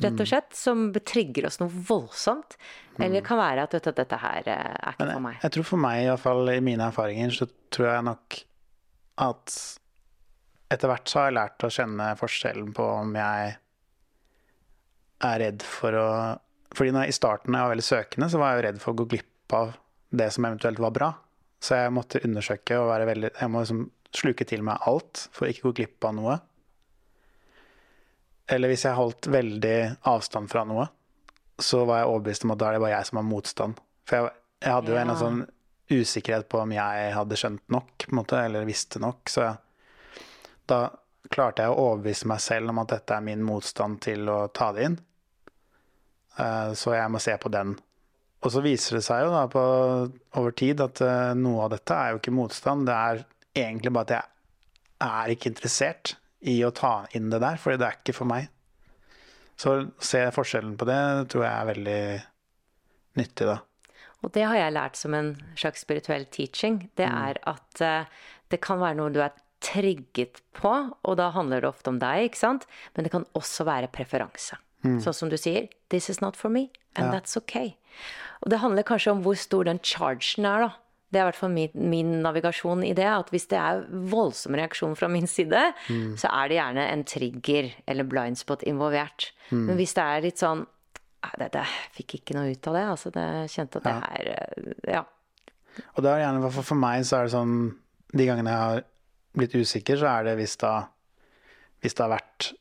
[0.01, 2.57] rett og slett, som trigger oss noe voldsomt.
[2.97, 5.37] Eller det kan være at vet at dette her eh, er ikke Men for meg.
[5.43, 8.39] jeg tror for meg, i hvert fall i mine erfaringer, så tror jeg nok
[9.23, 9.57] at
[10.73, 13.51] etter hvert så har jeg lært å kjenne forskjellen på om jeg
[15.23, 16.07] er redd for å
[16.73, 18.79] Fordi når jeg, i starten da jeg var veldig søkende, så var jeg jo redd
[18.81, 19.75] for å gå glipp av
[20.09, 21.09] det som eventuelt var bra.
[21.61, 23.83] Så jeg måtte undersøke og være veldig Jeg må liksom
[24.13, 26.39] sluke til meg alt for å ikke gå glipp av noe.
[28.51, 29.77] Eller hvis jeg holdt veldig
[30.09, 30.87] avstand fra noe,
[31.59, 33.77] så var jeg overbevist om at da er det bare jeg som har motstand.
[34.09, 34.33] For jeg,
[34.63, 35.43] jeg hadde jo en sånn
[35.93, 39.31] usikkerhet på om jeg hadde skjønt nok, måte, eller visste nok.
[39.31, 40.25] Så jeg,
[40.71, 40.81] da
[41.33, 44.71] klarte jeg å overbevise meg selv om at dette er min motstand til å ta
[44.75, 44.99] det inn.
[46.39, 47.75] Uh, så jeg må se på den.
[48.43, 49.63] Og så viser det seg jo da på,
[50.39, 53.23] over tid at uh, noe av dette er jo ikke motstand, det er
[53.53, 56.15] egentlig bare at jeg er ikke interessert
[56.49, 58.49] i å ta inn det der, fordi det er ikke for meg.
[59.59, 60.99] Så å se forskjellen på det
[61.31, 62.01] tror jeg er veldig
[63.21, 63.59] nyttig, da.
[64.23, 66.85] Og det har jeg lært som en slags spirituell teaching.
[66.95, 67.17] Det mm.
[67.27, 71.71] er at uh, det kan være noe du er trigget på, og da handler det
[71.71, 72.67] ofte om deg, ikke sant?
[72.95, 74.59] Men det kan også være preferanse.
[74.83, 74.99] Mm.
[75.03, 77.19] Sånn som du sier, 'This is not for me', and ja.
[77.19, 77.75] that's okay.
[78.43, 80.71] Og det handler kanskje om hvor stor den chargen er, da.
[81.13, 83.05] Det er i hvert fall min, min, navigasjon i det.
[83.05, 86.15] At hvis det er voldsom reaksjon fra min side, mm.
[86.19, 89.29] så er det gjerne en trigger eller blindspot involvert.
[89.51, 89.67] Mm.
[89.67, 90.65] Men hvis det er litt sånn
[91.39, 91.63] det, det,
[91.95, 92.87] fikk ikke noe ut av det.
[92.95, 95.03] Altså, det kjente at det er eh, Ja.
[95.95, 97.53] Og det er gjerne, for, for meg så er det sånn
[98.13, 98.83] De gangene jeg har
[99.33, 100.73] blitt usikker, så er det hvis, da,
[101.81, 102.51] hvis det har vært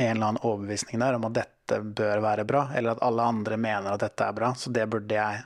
[0.00, 3.58] en eller annen overbevisning der om at dette bør være bra, eller at alle andre
[3.60, 5.42] mener at dette er bra, så det burde jeg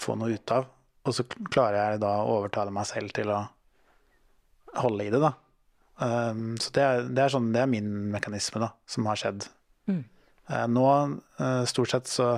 [0.00, 0.70] få noe ut av.
[1.02, 3.40] Og så klarer jeg da å overtale meg selv til å
[4.78, 5.32] holde i det, da.
[6.02, 9.46] Um, så det er, det er, sånn, det er min mekanisme, da, som har skjedd.
[9.90, 10.02] Mm.
[10.48, 10.86] Uh, nå,
[11.38, 12.32] uh, stort sett så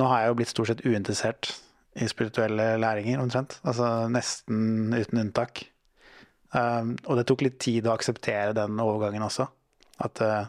[0.00, 1.50] Nå har jeg jo blitt stort sett uinteressert
[2.00, 3.58] i spirituelle læringer, omtrent.
[3.60, 5.66] Altså nesten uten unntak.
[6.56, 9.50] Um, og det tok litt tid å akseptere den overgangen også.
[10.00, 10.48] At uh,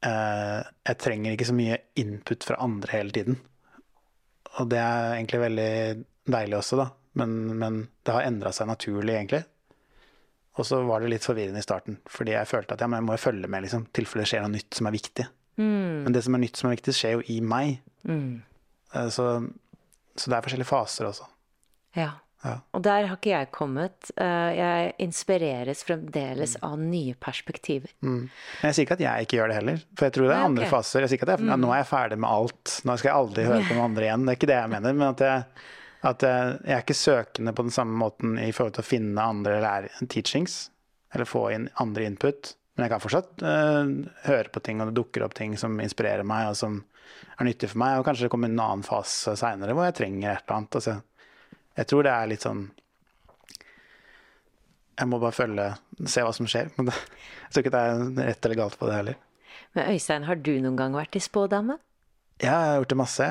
[0.00, 3.36] jeg trenger ikke så mye input fra andre hele tiden.
[4.60, 5.70] Og det er egentlig veldig
[6.30, 6.90] deilig også, da.
[7.20, 9.42] Men, men det har endra seg naturlig, egentlig.
[10.60, 13.06] Og så var det litt forvirrende i starten, fordi jeg følte at ja, men jeg
[13.08, 15.26] må jo følge med, liksom, tilfelle det skjer noe nytt som er viktig.
[15.60, 16.04] Mm.
[16.04, 17.78] Men det som er nytt som er viktig, skjer jo i meg.
[18.08, 18.40] Mm.
[18.94, 19.28] Eh, så,
[20.16, 21.28] så, det er forskjellige faser også.
[21.98, 22.12] Ja.
[22.40, 22.54] Ja.
[22.72, 24.12] Og der har ikke jeg kommet.
[24.16, 26.62] Eh, jeg inspireres fremdeles mm.
[26.70, 27.92] av nye perspektiver.
[28.00, 28.22] Mm.
[28.30, 30.46] Men jeg sier ikke at jeg ikke gjør det heller, for jeg tror det er
[30.46, 30.72] andre okay.
[30.72, 31.04] faser.
[31.04, 33.18] Jeg sier ikke at jeg, ja, nå er jeg ferdig med alt, nå skal jeg
[33.18, 34.24] aldri høre på noen andre igjen.
[34.24, 34.96] Det er ikke det jeg mener.
[34.96, 35.68] men at jeg
[36.00, 39.26] at jeg, jeg, er ikke søkende på den samme måten i forhold til å finne
[39.34, 40.70] andre lære, teachings,
[41.12, 42.54] eller få inn andre input.
[42.72, 43.90] Men jeg kan fortsatt uh,
[44.24, 46.80] høre på ting, og det dukker opp ting som inspirerer meg, og som
[47.36, 47.98] er nyttig for meg.
[47.98, 50.78] Og kanskje det kommer en annen fase seinere hvor jeg trenger et eller annet.
[50.80, 50.96] Altså,
[51.78, 52.64] jeg tror det er litt sånn
[55.00, 55.66] Jeg må bare følge,
[56.04, 56.68] se hva som skjer.
[56.76, 56.96] Men det,
[57.46, 59.20] jeg tror ikke det er rett eller galt på det heller.
[59.76, 61.78] Men Øystein, har du noen gang vært i spådame?
[62.40, 63.28] Ja, jeg har gjort det masse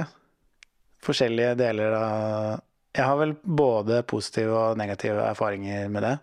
[1.06, 2.66] forskjellige deler av
[2.98, 6.16] Jeg har vel både positive og negative erfaringer med det.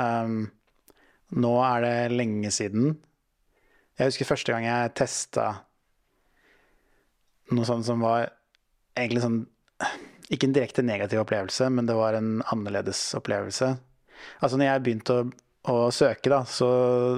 [0.00, 0.46] Um,
[1.36, 2.94] nå er det lenge siden.
[3.98, 5.50] Jeg husker første gang jeg testa
[7.52, 8.30] noe sånt som var
[8.96, 9.42] egentlig sånn
[10.32, 13.74] Ikke en direkte negativ opplevelse, men det var en annerledes opplevelse.
[14.40, 15.24] Altså når jeg begynte å,
[15.72, 16.68] å søke, da, så,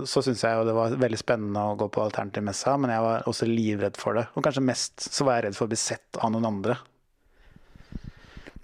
[0.09, 3.29] så syntes jeg jo det var veldig spennende å gå på alternativmessa, men jeg var
[3.31, 4.27] også livredd for det.
[4.35, 6.79] Og kanskje mest så var jeg redd for å bli sett av noen andre.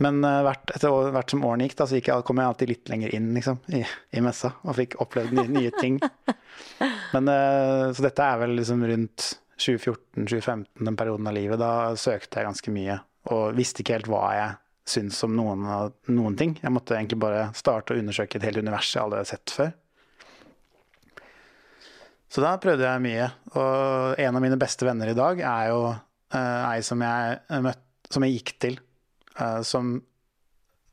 [0.01, 2.73] Men uh, hvert, etter hvert som årene gikk, da, så gikk jeg, kom jeg alltid
[2.73, 3.83] litt lenger inn liksom, i,
[4.17, 6.01] i messa og fikk opplevd nye, nye ting.
[7.15, 9.29] Men, uh, så dette er vel liksom rundt
[9.61, 11.61] 2014-2015, den perioden av livet.
[11.61, 12.97] Da søkte jeg ganske mye
[13.29, 14.57] og visste ikke helt hva jeg
[14.91, 15.67] syntes om noen,
[16.11, 16.57] noen ting.
[16.63, 19.73] Jeg måtte egentlig bare starte å undersøke et helt univers jeg aldri hadde sett før.
[22.31, 23.27] Så da prøvde jeg mye.
[23.59, 27.83] Og en av mine beste venner i dag er jo uh, ei som jeg, møtt,
[28.11, 28.79] som jeg gikk til
[29.41, 29.97] uh, som,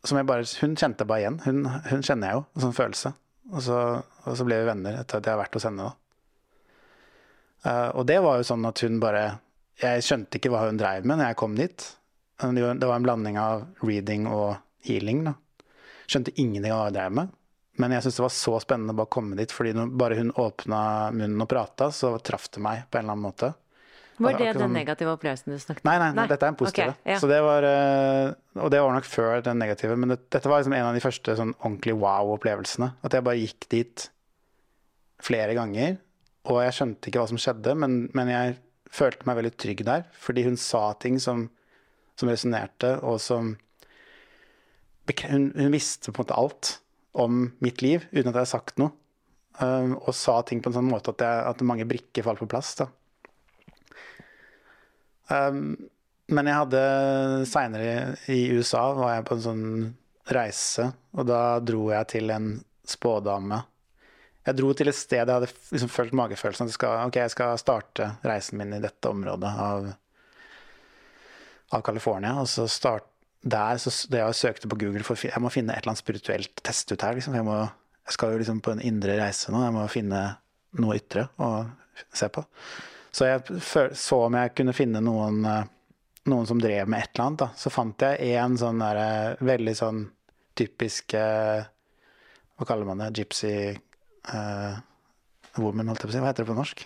[0.03, 1.39] som, jeg bare Hun kjente bare igjen.
[1.45, 3.13] Hun, hun kjenner jeg jo, en sånn følelse.
[3.53, 3.81] Og så,
[4.25, 5.91] og så, ble vi venner etter at jeg har vært hos henne.
[7.65, 9.23] Uh, og det var jo sånn at hun bare
[9.81, 11.85] Jeg skjønte ikke hva hun dreiv med når jeg kom dit.
[12.37, 15.23] Det var en blanding av reading og healing.
[15.25, 15.33] da.
[16.07, 17.35] Skjønte ingenting av hva jeg drev med.
[17.77, 20.81] Men jeg syntes det var så spennende å bare komme dit, fordi bare hun åpna
[21.13, 23.53] munnen og prata, så traff det meg på en eller annen måte.
[24.17, 25.91] Var det den sånn- negative opplevelsen du snakket om?
[25.91, 26.89] Nei, nei, nei, dette er en positiv.
[26.89, 27.19] Okay, ja.
[27.19, 30.73] det var, eh, og det var nok før den negative, men det, dette var liksom
[30.73, 32.95] en av de første sånn ordentlig wow-opplevelsene.
[33.05, 34.07] At jeg bare gikk dit
[35.21, 35.99] flere ganger,
[36.49, 38.57] og jeg skjønte ikke hva som skjedde, men, men jeg
[38.89, 41.49] følte meg veldig trygg der, fordi hun sa ting som,
[42.17, 43.55] som resonnerte, og som
[45.07, 46.71] hun, hun, visste på en måte alt
[47.17, 48.93] om mitt liv uten at jeg hadde sagt noe.
[49.57, 52.49] Um, og sa ting på en sånn måte at, jeg, at mange brikker falt på
[52.51, 52.75] plass.
[52.77, 52.89] da.
[55.33, 55.77] Um,
[56.27, 56.81] men jeg hadde
[57.47, 59.65] seinere i USA var jeg på en sånn
[60.35, 62.51] reise, og da dro jeg til en
[62.87, 63.61] spådame.
[64.47, 67.33] Jeg dro til et sted jeg hadde liksom følt magefølelsen at jeg skal, okay, jeg
[67.33, 69.89] skal starte reisen min i dette området av,
[71.73, 72.35] av California.
[72.41, 73.07] Og så start,
[73.47, 76.63] der, så det jeg søkte på Google for Jeg må finne et eller annet spirituelt
[76.65, 77.15] test ut her.
[77.15, 77.35] Liksom.
[77.37, 77.61] Jeg, må,
[78.07, 79.61] jeg skal jo liksom på en indre reise nå.
[79.63, 80.21] Jeg må finne
[80.81, 81.51] noe ytre å
[82.13, 82.43] se på.
[83.13, 85.63] Så jeg så om jeg kunne finne noen, eh,
[86.29, 87.45] noen som drev med et eller annet.
[87.45, 87.49] Da.
[87.57, 90.03] Så fant jeg en sånn der, eh, veldig sånn
[90.57, 91.65] typisk eh,
[92.57, 93.11] Hva kaller man det?
[93.19, 93.53] Gypsy
[94.33, 94.77] uh,
[95.61, 96.21] woman, holdt jeg på å si.
[96.23, 96.79] Hva heter det på norsk?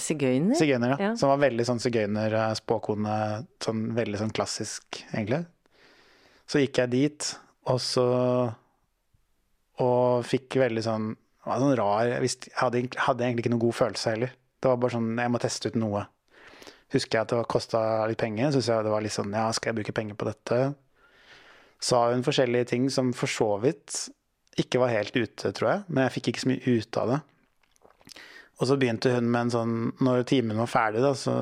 [0.00, 0.56] Sigøyner?
[0.58, 0.98] Sigøyner, ja.
[1.08, 1.10] ja.
[1.20, 3.18] Som var veldig sånn sigøyner-spåkone.
[3.64, 5.44] Sånn veldig sånn klassisk, egentlig.
[6.50, 7.28] Så gikk jeg dit,
[7.72, 8.06] og så
[9.80, 11.06] Og fikk veldig sånn
[11.44, 14.30] det var sånn rar Jeg hadde, hadde, egentlig ikke noen god følelse heller.
[14.60, 16.06] Det var bare sånn Jeg må teste ut noe.
[16.94, 18.54] Husker jeg at det kosta litt penger.
[18.54, 20.60] Så jeg det var litt sånn Ja, skal jeg bruke penger på dette?
[21.84, 24.06] Sa hun forskjellige ting som for så vidt
[24.56, 25.84] ikke var helt ute, tror jeg.
[25.90, 27.20] Men jeg fikk ikke så mye ut av det.
[28.60, 31.34] Og så begynte hun med en sånn Når timen var ferdig, da, så,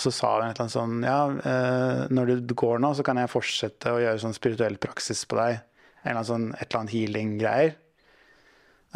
[0.00, 1.18] så sa hun et eller annet sånn Ja,
[1.52, 5.38] eh, når du går nå, så kan jeg fortsette å gjøre sånn spirituell praksis på
[5.40, 5.60] deg.
[6.02, 7.74] En eller annen sånn, et eller annet healing-greier.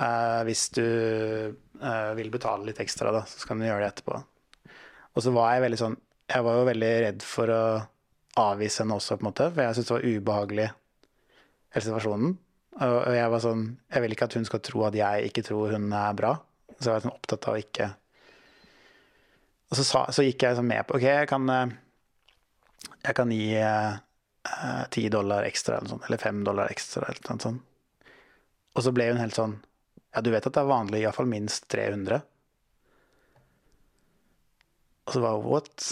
[0.00, 4.20] Eh, hvis du eh, vil betale litt ekstra, da, så kan du gjøre det etterpå.
[5.12, 5.98] Og så var jeg veldig sånn
[6.32, 7.64] Jeg var jo veldig redd for å
[8.40, 10.68] avvise henne også, på en måte, for jeg syntes det var ubehagelig,
[11.74, 12.32] hele situasjonen.
[12.72, 15.74] Og, jeg var sånn Jeg vil ikke at hun skal tro at jeg ikke tror
[15.76, 16.32] hun er bra.
[16.82, 17.86] Så jeg var sånn opptatt av ikke
[19.70, 21.74] Og så, sa, så gikk jeg sånn med på OK, jeg kan, eh,
[23.06, 23.46] jeg kan gi
[24.92, 27.68] ti uh, dollar ekstra, eller, sånt, eller fem dollar ekstra, eller noe sånt.
[28.72, 29.54] Og så ble hun helt sånn
[30.12, 32.20] ja, du vet at det er vanlig iallfall minst 300?
[35.06, 35.86] Og så var hun what?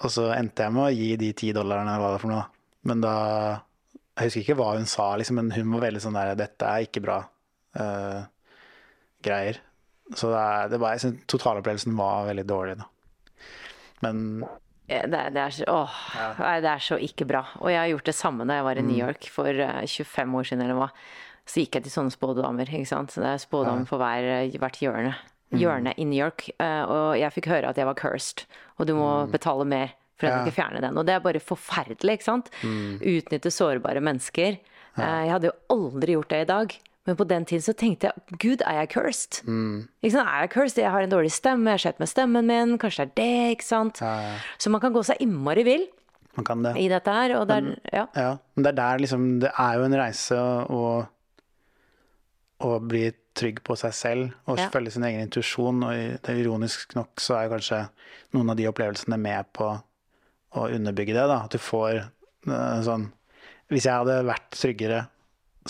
[0.00, 2.46] Og så endte jeg med å gi de ti dollarene, hva det var for noe.
[2.88, 3.14] Men da
[4.18, 6.84] Jeg husker ikke hva hun sa, liksom, men hun var veldig sånn der Dette er
[6.84, 7.20] ikke bra
[7.78, 8.26] uh,
[9.24, 9.60] greier.
[10.16, 12.88] Så det, er, det var, jeg synes totalopplevelsen var veldig dårlig, da.
[14.00, 14.22] Men
[14.90, 16.54] det, det, er så, åh, ja.
[16.64, 17.44] det er så ikke bra.
[17.60, 19.02] Og jeg har gjort det samme da jeg var i New mm.
[19.04, 20.88] York for 25 år siden, eller hva
[21.50, 22.68] så gikk jeg til sånne spådamer.
[22.68, 23.14] ikke sant?
[23.14, 25.14] Så det er spådom for hver, hvert hjørne.
[25.50, 25.58] Mm.
[25.58, 26.46] Hjørne i New York.
[26.62, 28.44] Eh, og jeg fikk høre at jeg var cursed,
[28.78, 29.32] og du må mm.
[29.34, 30.98] betale mer for at du ikke fjerner den.
[31.00, 32.52] Og det er bare forferdelig, ikke sant?
[32.62, 34.60] Utnytte sårbare mennesker.
[34.60, 36.76] Eh, jeg hadde jo aldri gjort det i dag.
[37.08, 39.40] Men på den tiden så tenkte jeg gud, er jeg cursed?
[39.48, 39.86] Mm.
[40.02, 40.28] Ikke sant?
[40.28, 40.82] Er jeg cursed?
[40.82, 43.54] Jeg har en dårlig stemme, jeg har sett med stemmen min, kanskje det er det,
[43.56, 44.02] ikke sant?
[44.04, 44.34] Ja, ja.
[44.60, 45.88] Så man kan gå seg innmari vill
[46.78, 47.34] i dette her.
[47.40, 48.04] Og der, men, ja.
[48.14, 48.34] ja.
[48.54, 50.84] Men det er der liksom Det er jo en reise å
[52.60, 55.84] å bli trygg på seg selv og følge sin egen intuisjon.
[55.86, 57.78] Og det er ironisk nok så er kanskje
[58.36, 61.26] noen av de opplevelsene med på å underbygge det.
[61.30, 62.02] da, At du får
[62.50, 63.08] uh, sånn
[63.70, 65.04] Hvis jeg hadde vært tryggere,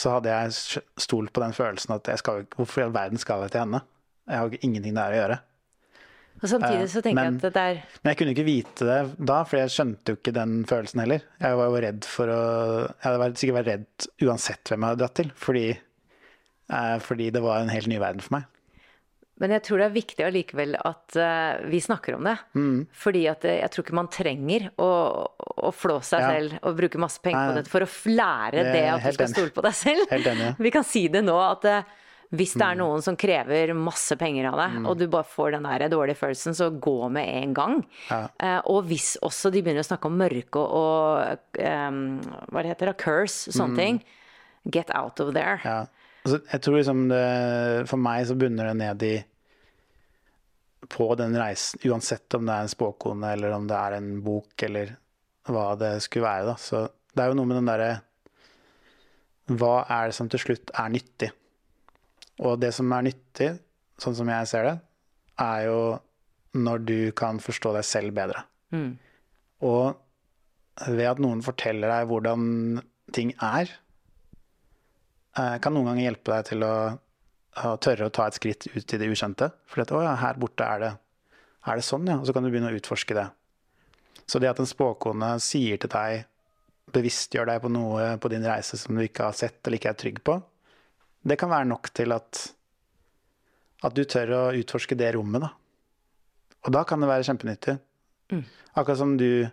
[0.00, 3.44] så hadde jeg stolt på den følelsen at jeg skal, hvorfor i all verden skal
[3.44, 3.84] jeg til henne?
[4.30, 5.38] Jeg har jo ingenting der å gjøre.
[6.40, 8.98] Og samtidig så tenker men, jeg at det er Men jeg kunne ikke vite det
[9.28, 11.26] da, for jeg skjønte jo ikke den følelsen heller.
[11.42, 12.40] Jeg var jo redd for å
[12.86, 15.64] Jeg hadde sikkert vært redd uansett hvem jeg hadde dratt til, fordi
[16.70, 18.48] Eh, fordi det var en helt ny verden for meg.
[19.40, 22.36] Men jeg tror det er viktig allikevel at uh, vi snakker om det.
[22.52, 22.82] Mm.
[22.92, 24.90] Fordi at uh, jeg tror ikke man trenger å,
[25.64, 26.34] å flå seg ja.
[26.34, 27.46] selv og bruke masse penger Nei.
[27.48, 30.12] på dette for å lære det, det at du skal stole på deg selv.
[30.12, 30.52] Enig, ja.
[30.68, 31.96] Vi kan si det nå at uh,
[32.36, 32.82] hvis det er mm.
[32.84, 34.84] noen som krever masse penger av deg, mm.
[34.86, 37.80] og du bare får den der dårlige følelsen, så gå med en gang.
[38.06, 38.20] Ja.
[38.70, 42.20] og hvis også de begynner å snakke om mørke og, og um,
[42.52, 43.80] hva det heter, curse, sånne mm.
[43.80, 43.98] ting,
[44.70, 45.58] get out of there.
[45.64, 45.80] Ja.
[46.20, 47.24] Altså, jeg tror liksom det,
[47.88, 49.14] For meg så bunner det ned i
[50.88, 54.62] På den reisen, uansett om det er en spåkone eller om det er en bok
[54.64, 54.94] eller
[55.50, 56.54] hva det skulle være, da.
[56.60, 57.90] Så det er jo noe med den derre
[59.50, 61.30] Hva er det som til slutt er nyttig?
[62.40, 63.50] Og det som er nyttig,
[64.00, 64.76] sånn som jeg ser det,
[65.42, 65.80] er jo
[66.56, 68.44] når du kan forstå deg selv bedre.
[68.72, 68.94] Mm.
[69.66, 72.46] Og ved at noen forteller deg hvordan
[73.12, 73.74] ting er,
[75.38, 76.74] Eh, kan noen ganger hjelpe deg til å,
[77.58, 79.50] å, tørre å ta et skritt ut i det ukjente.
[79.70, 80.90] For at, å, ja, her borte er det,
[81.66, 82.18] er det sånn, ja.
[82.20, 83.26] Og så kan du begynne å utforske det.
[84.30, 86.26] Så det at en spåkone sier til deg,
[86.94, 89.98] bevisstgjør deg på noe på din reise som du ikke har sett eller ikke er
[89.98, 90.36] trygg på,
[91.22, 92.40] det kan være nok til at,
[93.86, 95.50] at du tør å utforske det rommet, da.
[96.66, 97.76] Og da kan det være kjempenyttig.
[98.32, 98.44] Mm.
[98.76, 99.48] Akkurat som du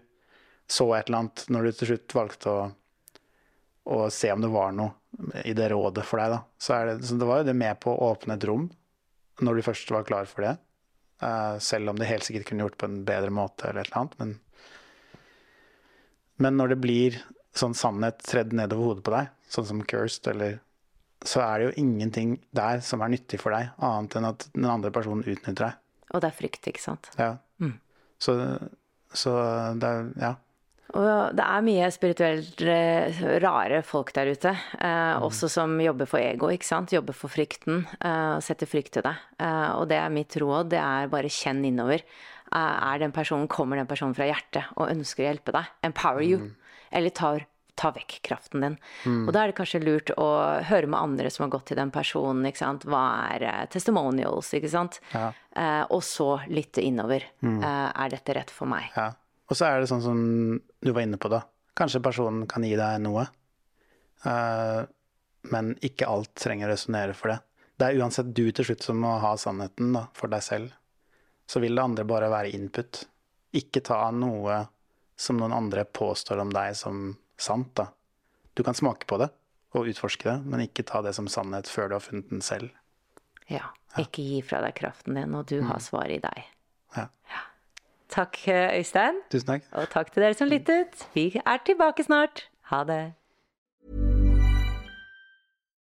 [0.68, 2.66] så et eller annet når du til slutt valgte å,
[3.88, 4.94] å se om det var noe
[5.48, 6.42] i det rådet for deg, da.
[6.62, 8.68] Så, det, så det var jo det med på å åpne et rom
[9.44, 10.58] når du først var klar for det.
[11.22, 14.02] Uh, selv om det helt sikkert kunne gjort på en bedre måte eller et eller
[14.04, 14.20] annet.
[14.20, 14.36] Men,
[16.44, 17.20] men når det blir
[17.58, 20.60] sånn sannhet tredd nedover hodet på deg, sånn som Cursed eller
[21.26, 24.68] så er det jo ingenting der som er nyttig for deg, annet enn at den
[24.70, 25.80] andre personen utnytter deg.
[26.14, 27.10] Og det er frykt, ikke sant.
[27.18, 27.34] Ja.
[28.22, 28.36] Så,
[29.14, 29.34] så
[29.78, 30.36] det er Ja.
[30.96, 36.24] Og det er mye spirituelt eh, rare folk der ute, eh, også som jobber for
[36.24, 36.94] ego, ikke sant.
[36.96, 39.20] Jobber for frykten, eh, setter frykt til deg.
[39.44, 42.06] Eh, og det er mitt råd, det er bare kjenn innover.
[42.54, 45.76] Eh, er den personen, kommer den personen fra hjertet og ønsker å hjelpe deg?
[45.84, 46.54] Empower you.
[46.96, 47.44] Eller tar,
[47.76, 48.80] ta vekk kraften din.
[49.28, 50.30] Og da er det kanskje lurt å
[50.70, 52.88] høre med andre som har gått til den personen, ikke sant.
[52.88, 53.04] Hva
[53.36, 55.02] er eh, testimonials, ikke sant.
[55.12, 55.34] Ja.
[55.52, 57.28] Eh, og så lytte innover.
[57.44, 58.88] Eh, er dette rett for meg?
[58.96, 59.12] Ja.
[59.48, 60.24] Og så er det sånn som
[60.82, 61.42] du var inne på, det.
[61.78, 63.28] Kanskje personen kan gi deg noe,
[64.26, 64.86] Uh,
[65.42, 67.40] men ikke alt trenger å resonnere for det.
[67.78, 70.74] Det er uansett du til slutt som må ha sannheten da, for deg selv.
[71.48, 73.04] Så vil det andre bare være input.
[73.56, 74.64] Ikke ta noe
[75.18, 77.88] som noen andre påstår om deg som sant, da.
[78.58, 79.30] Du kan smake på det
[79.78, 82.74] og utforske det, men ikke ta det som sannhet før du har funnet den selv.
[83.48, 83.70] Ja.
[84.02, 86.50] Ikke gi fra deg kraften din, og du har svaret i deg.
[86.98, 87.08] Ja.
[88.10, 89.14] Takk, Øystein.
[89.32, 89.64] Tusen takk.
[89.72, 91.08] Og takk til dere som lyttet.
[91.14, 92.48] Vi er tilbake snart.
[92.72, 93.14] Ha det.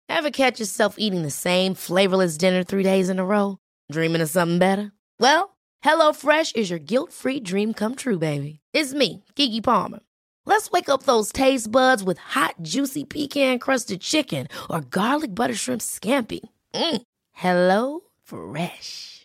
[0.08, 3.58] Ever catch yourself eating the same flavorless dinner three days in a row?
[3.92, 4.92] Dreaming of something better?
[5.20, 8.60] Well, HelloFresh is your guilt-free dream come true, baby.
[8.74, 10.00] It's me, Kiki Palmer.
[10.46, 15.82] Let's wake up those taste buds with hot, juicy pecan-crusted chicken or garlic butter shrimp
[15.82, 16.40] scampi.
[16.74, 17.02] Mm.
[17.32, 19.25] Hello Fresh.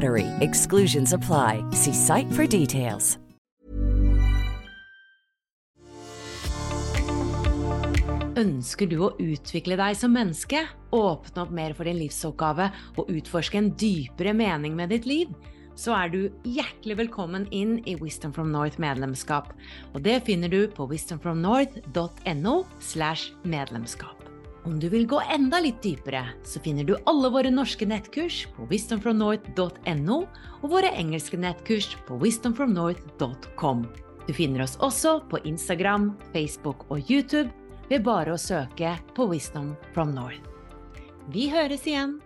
[0.41, 1.63] Exclusions apply.
[1.71, 3.17] See site for details.
[8.41, 10.63] Ønsker du å utvikle deg som menneske,
[10.95, 15.33] åpne opp mer for din livsoppgave og utforske en dypere mening med ditt liv?
[15.77, 19.51] Så er du hjertelig velkommen inn i Wisdom from North medlemskap.
[19.93, 24.20] Og det finner du på wisdomfromnorth.no slash medlemskap.
[24.63, 28.67] Om du vil gå enda litt dypere, så finner du alle våre norske nettkurs på
[28.69, 30.17] wisdomfromnorth.no
[30.61, 33.85] og våre engelske nettkurs på wisdomfromnorth.com.
[34.27, 37.49] Du finner oss også på Instagram, Facebook og YouTube
[37.89, 40.45] ved bare å søke på Wisdom from North.
[41.33, 42.19] Vi høres igjen!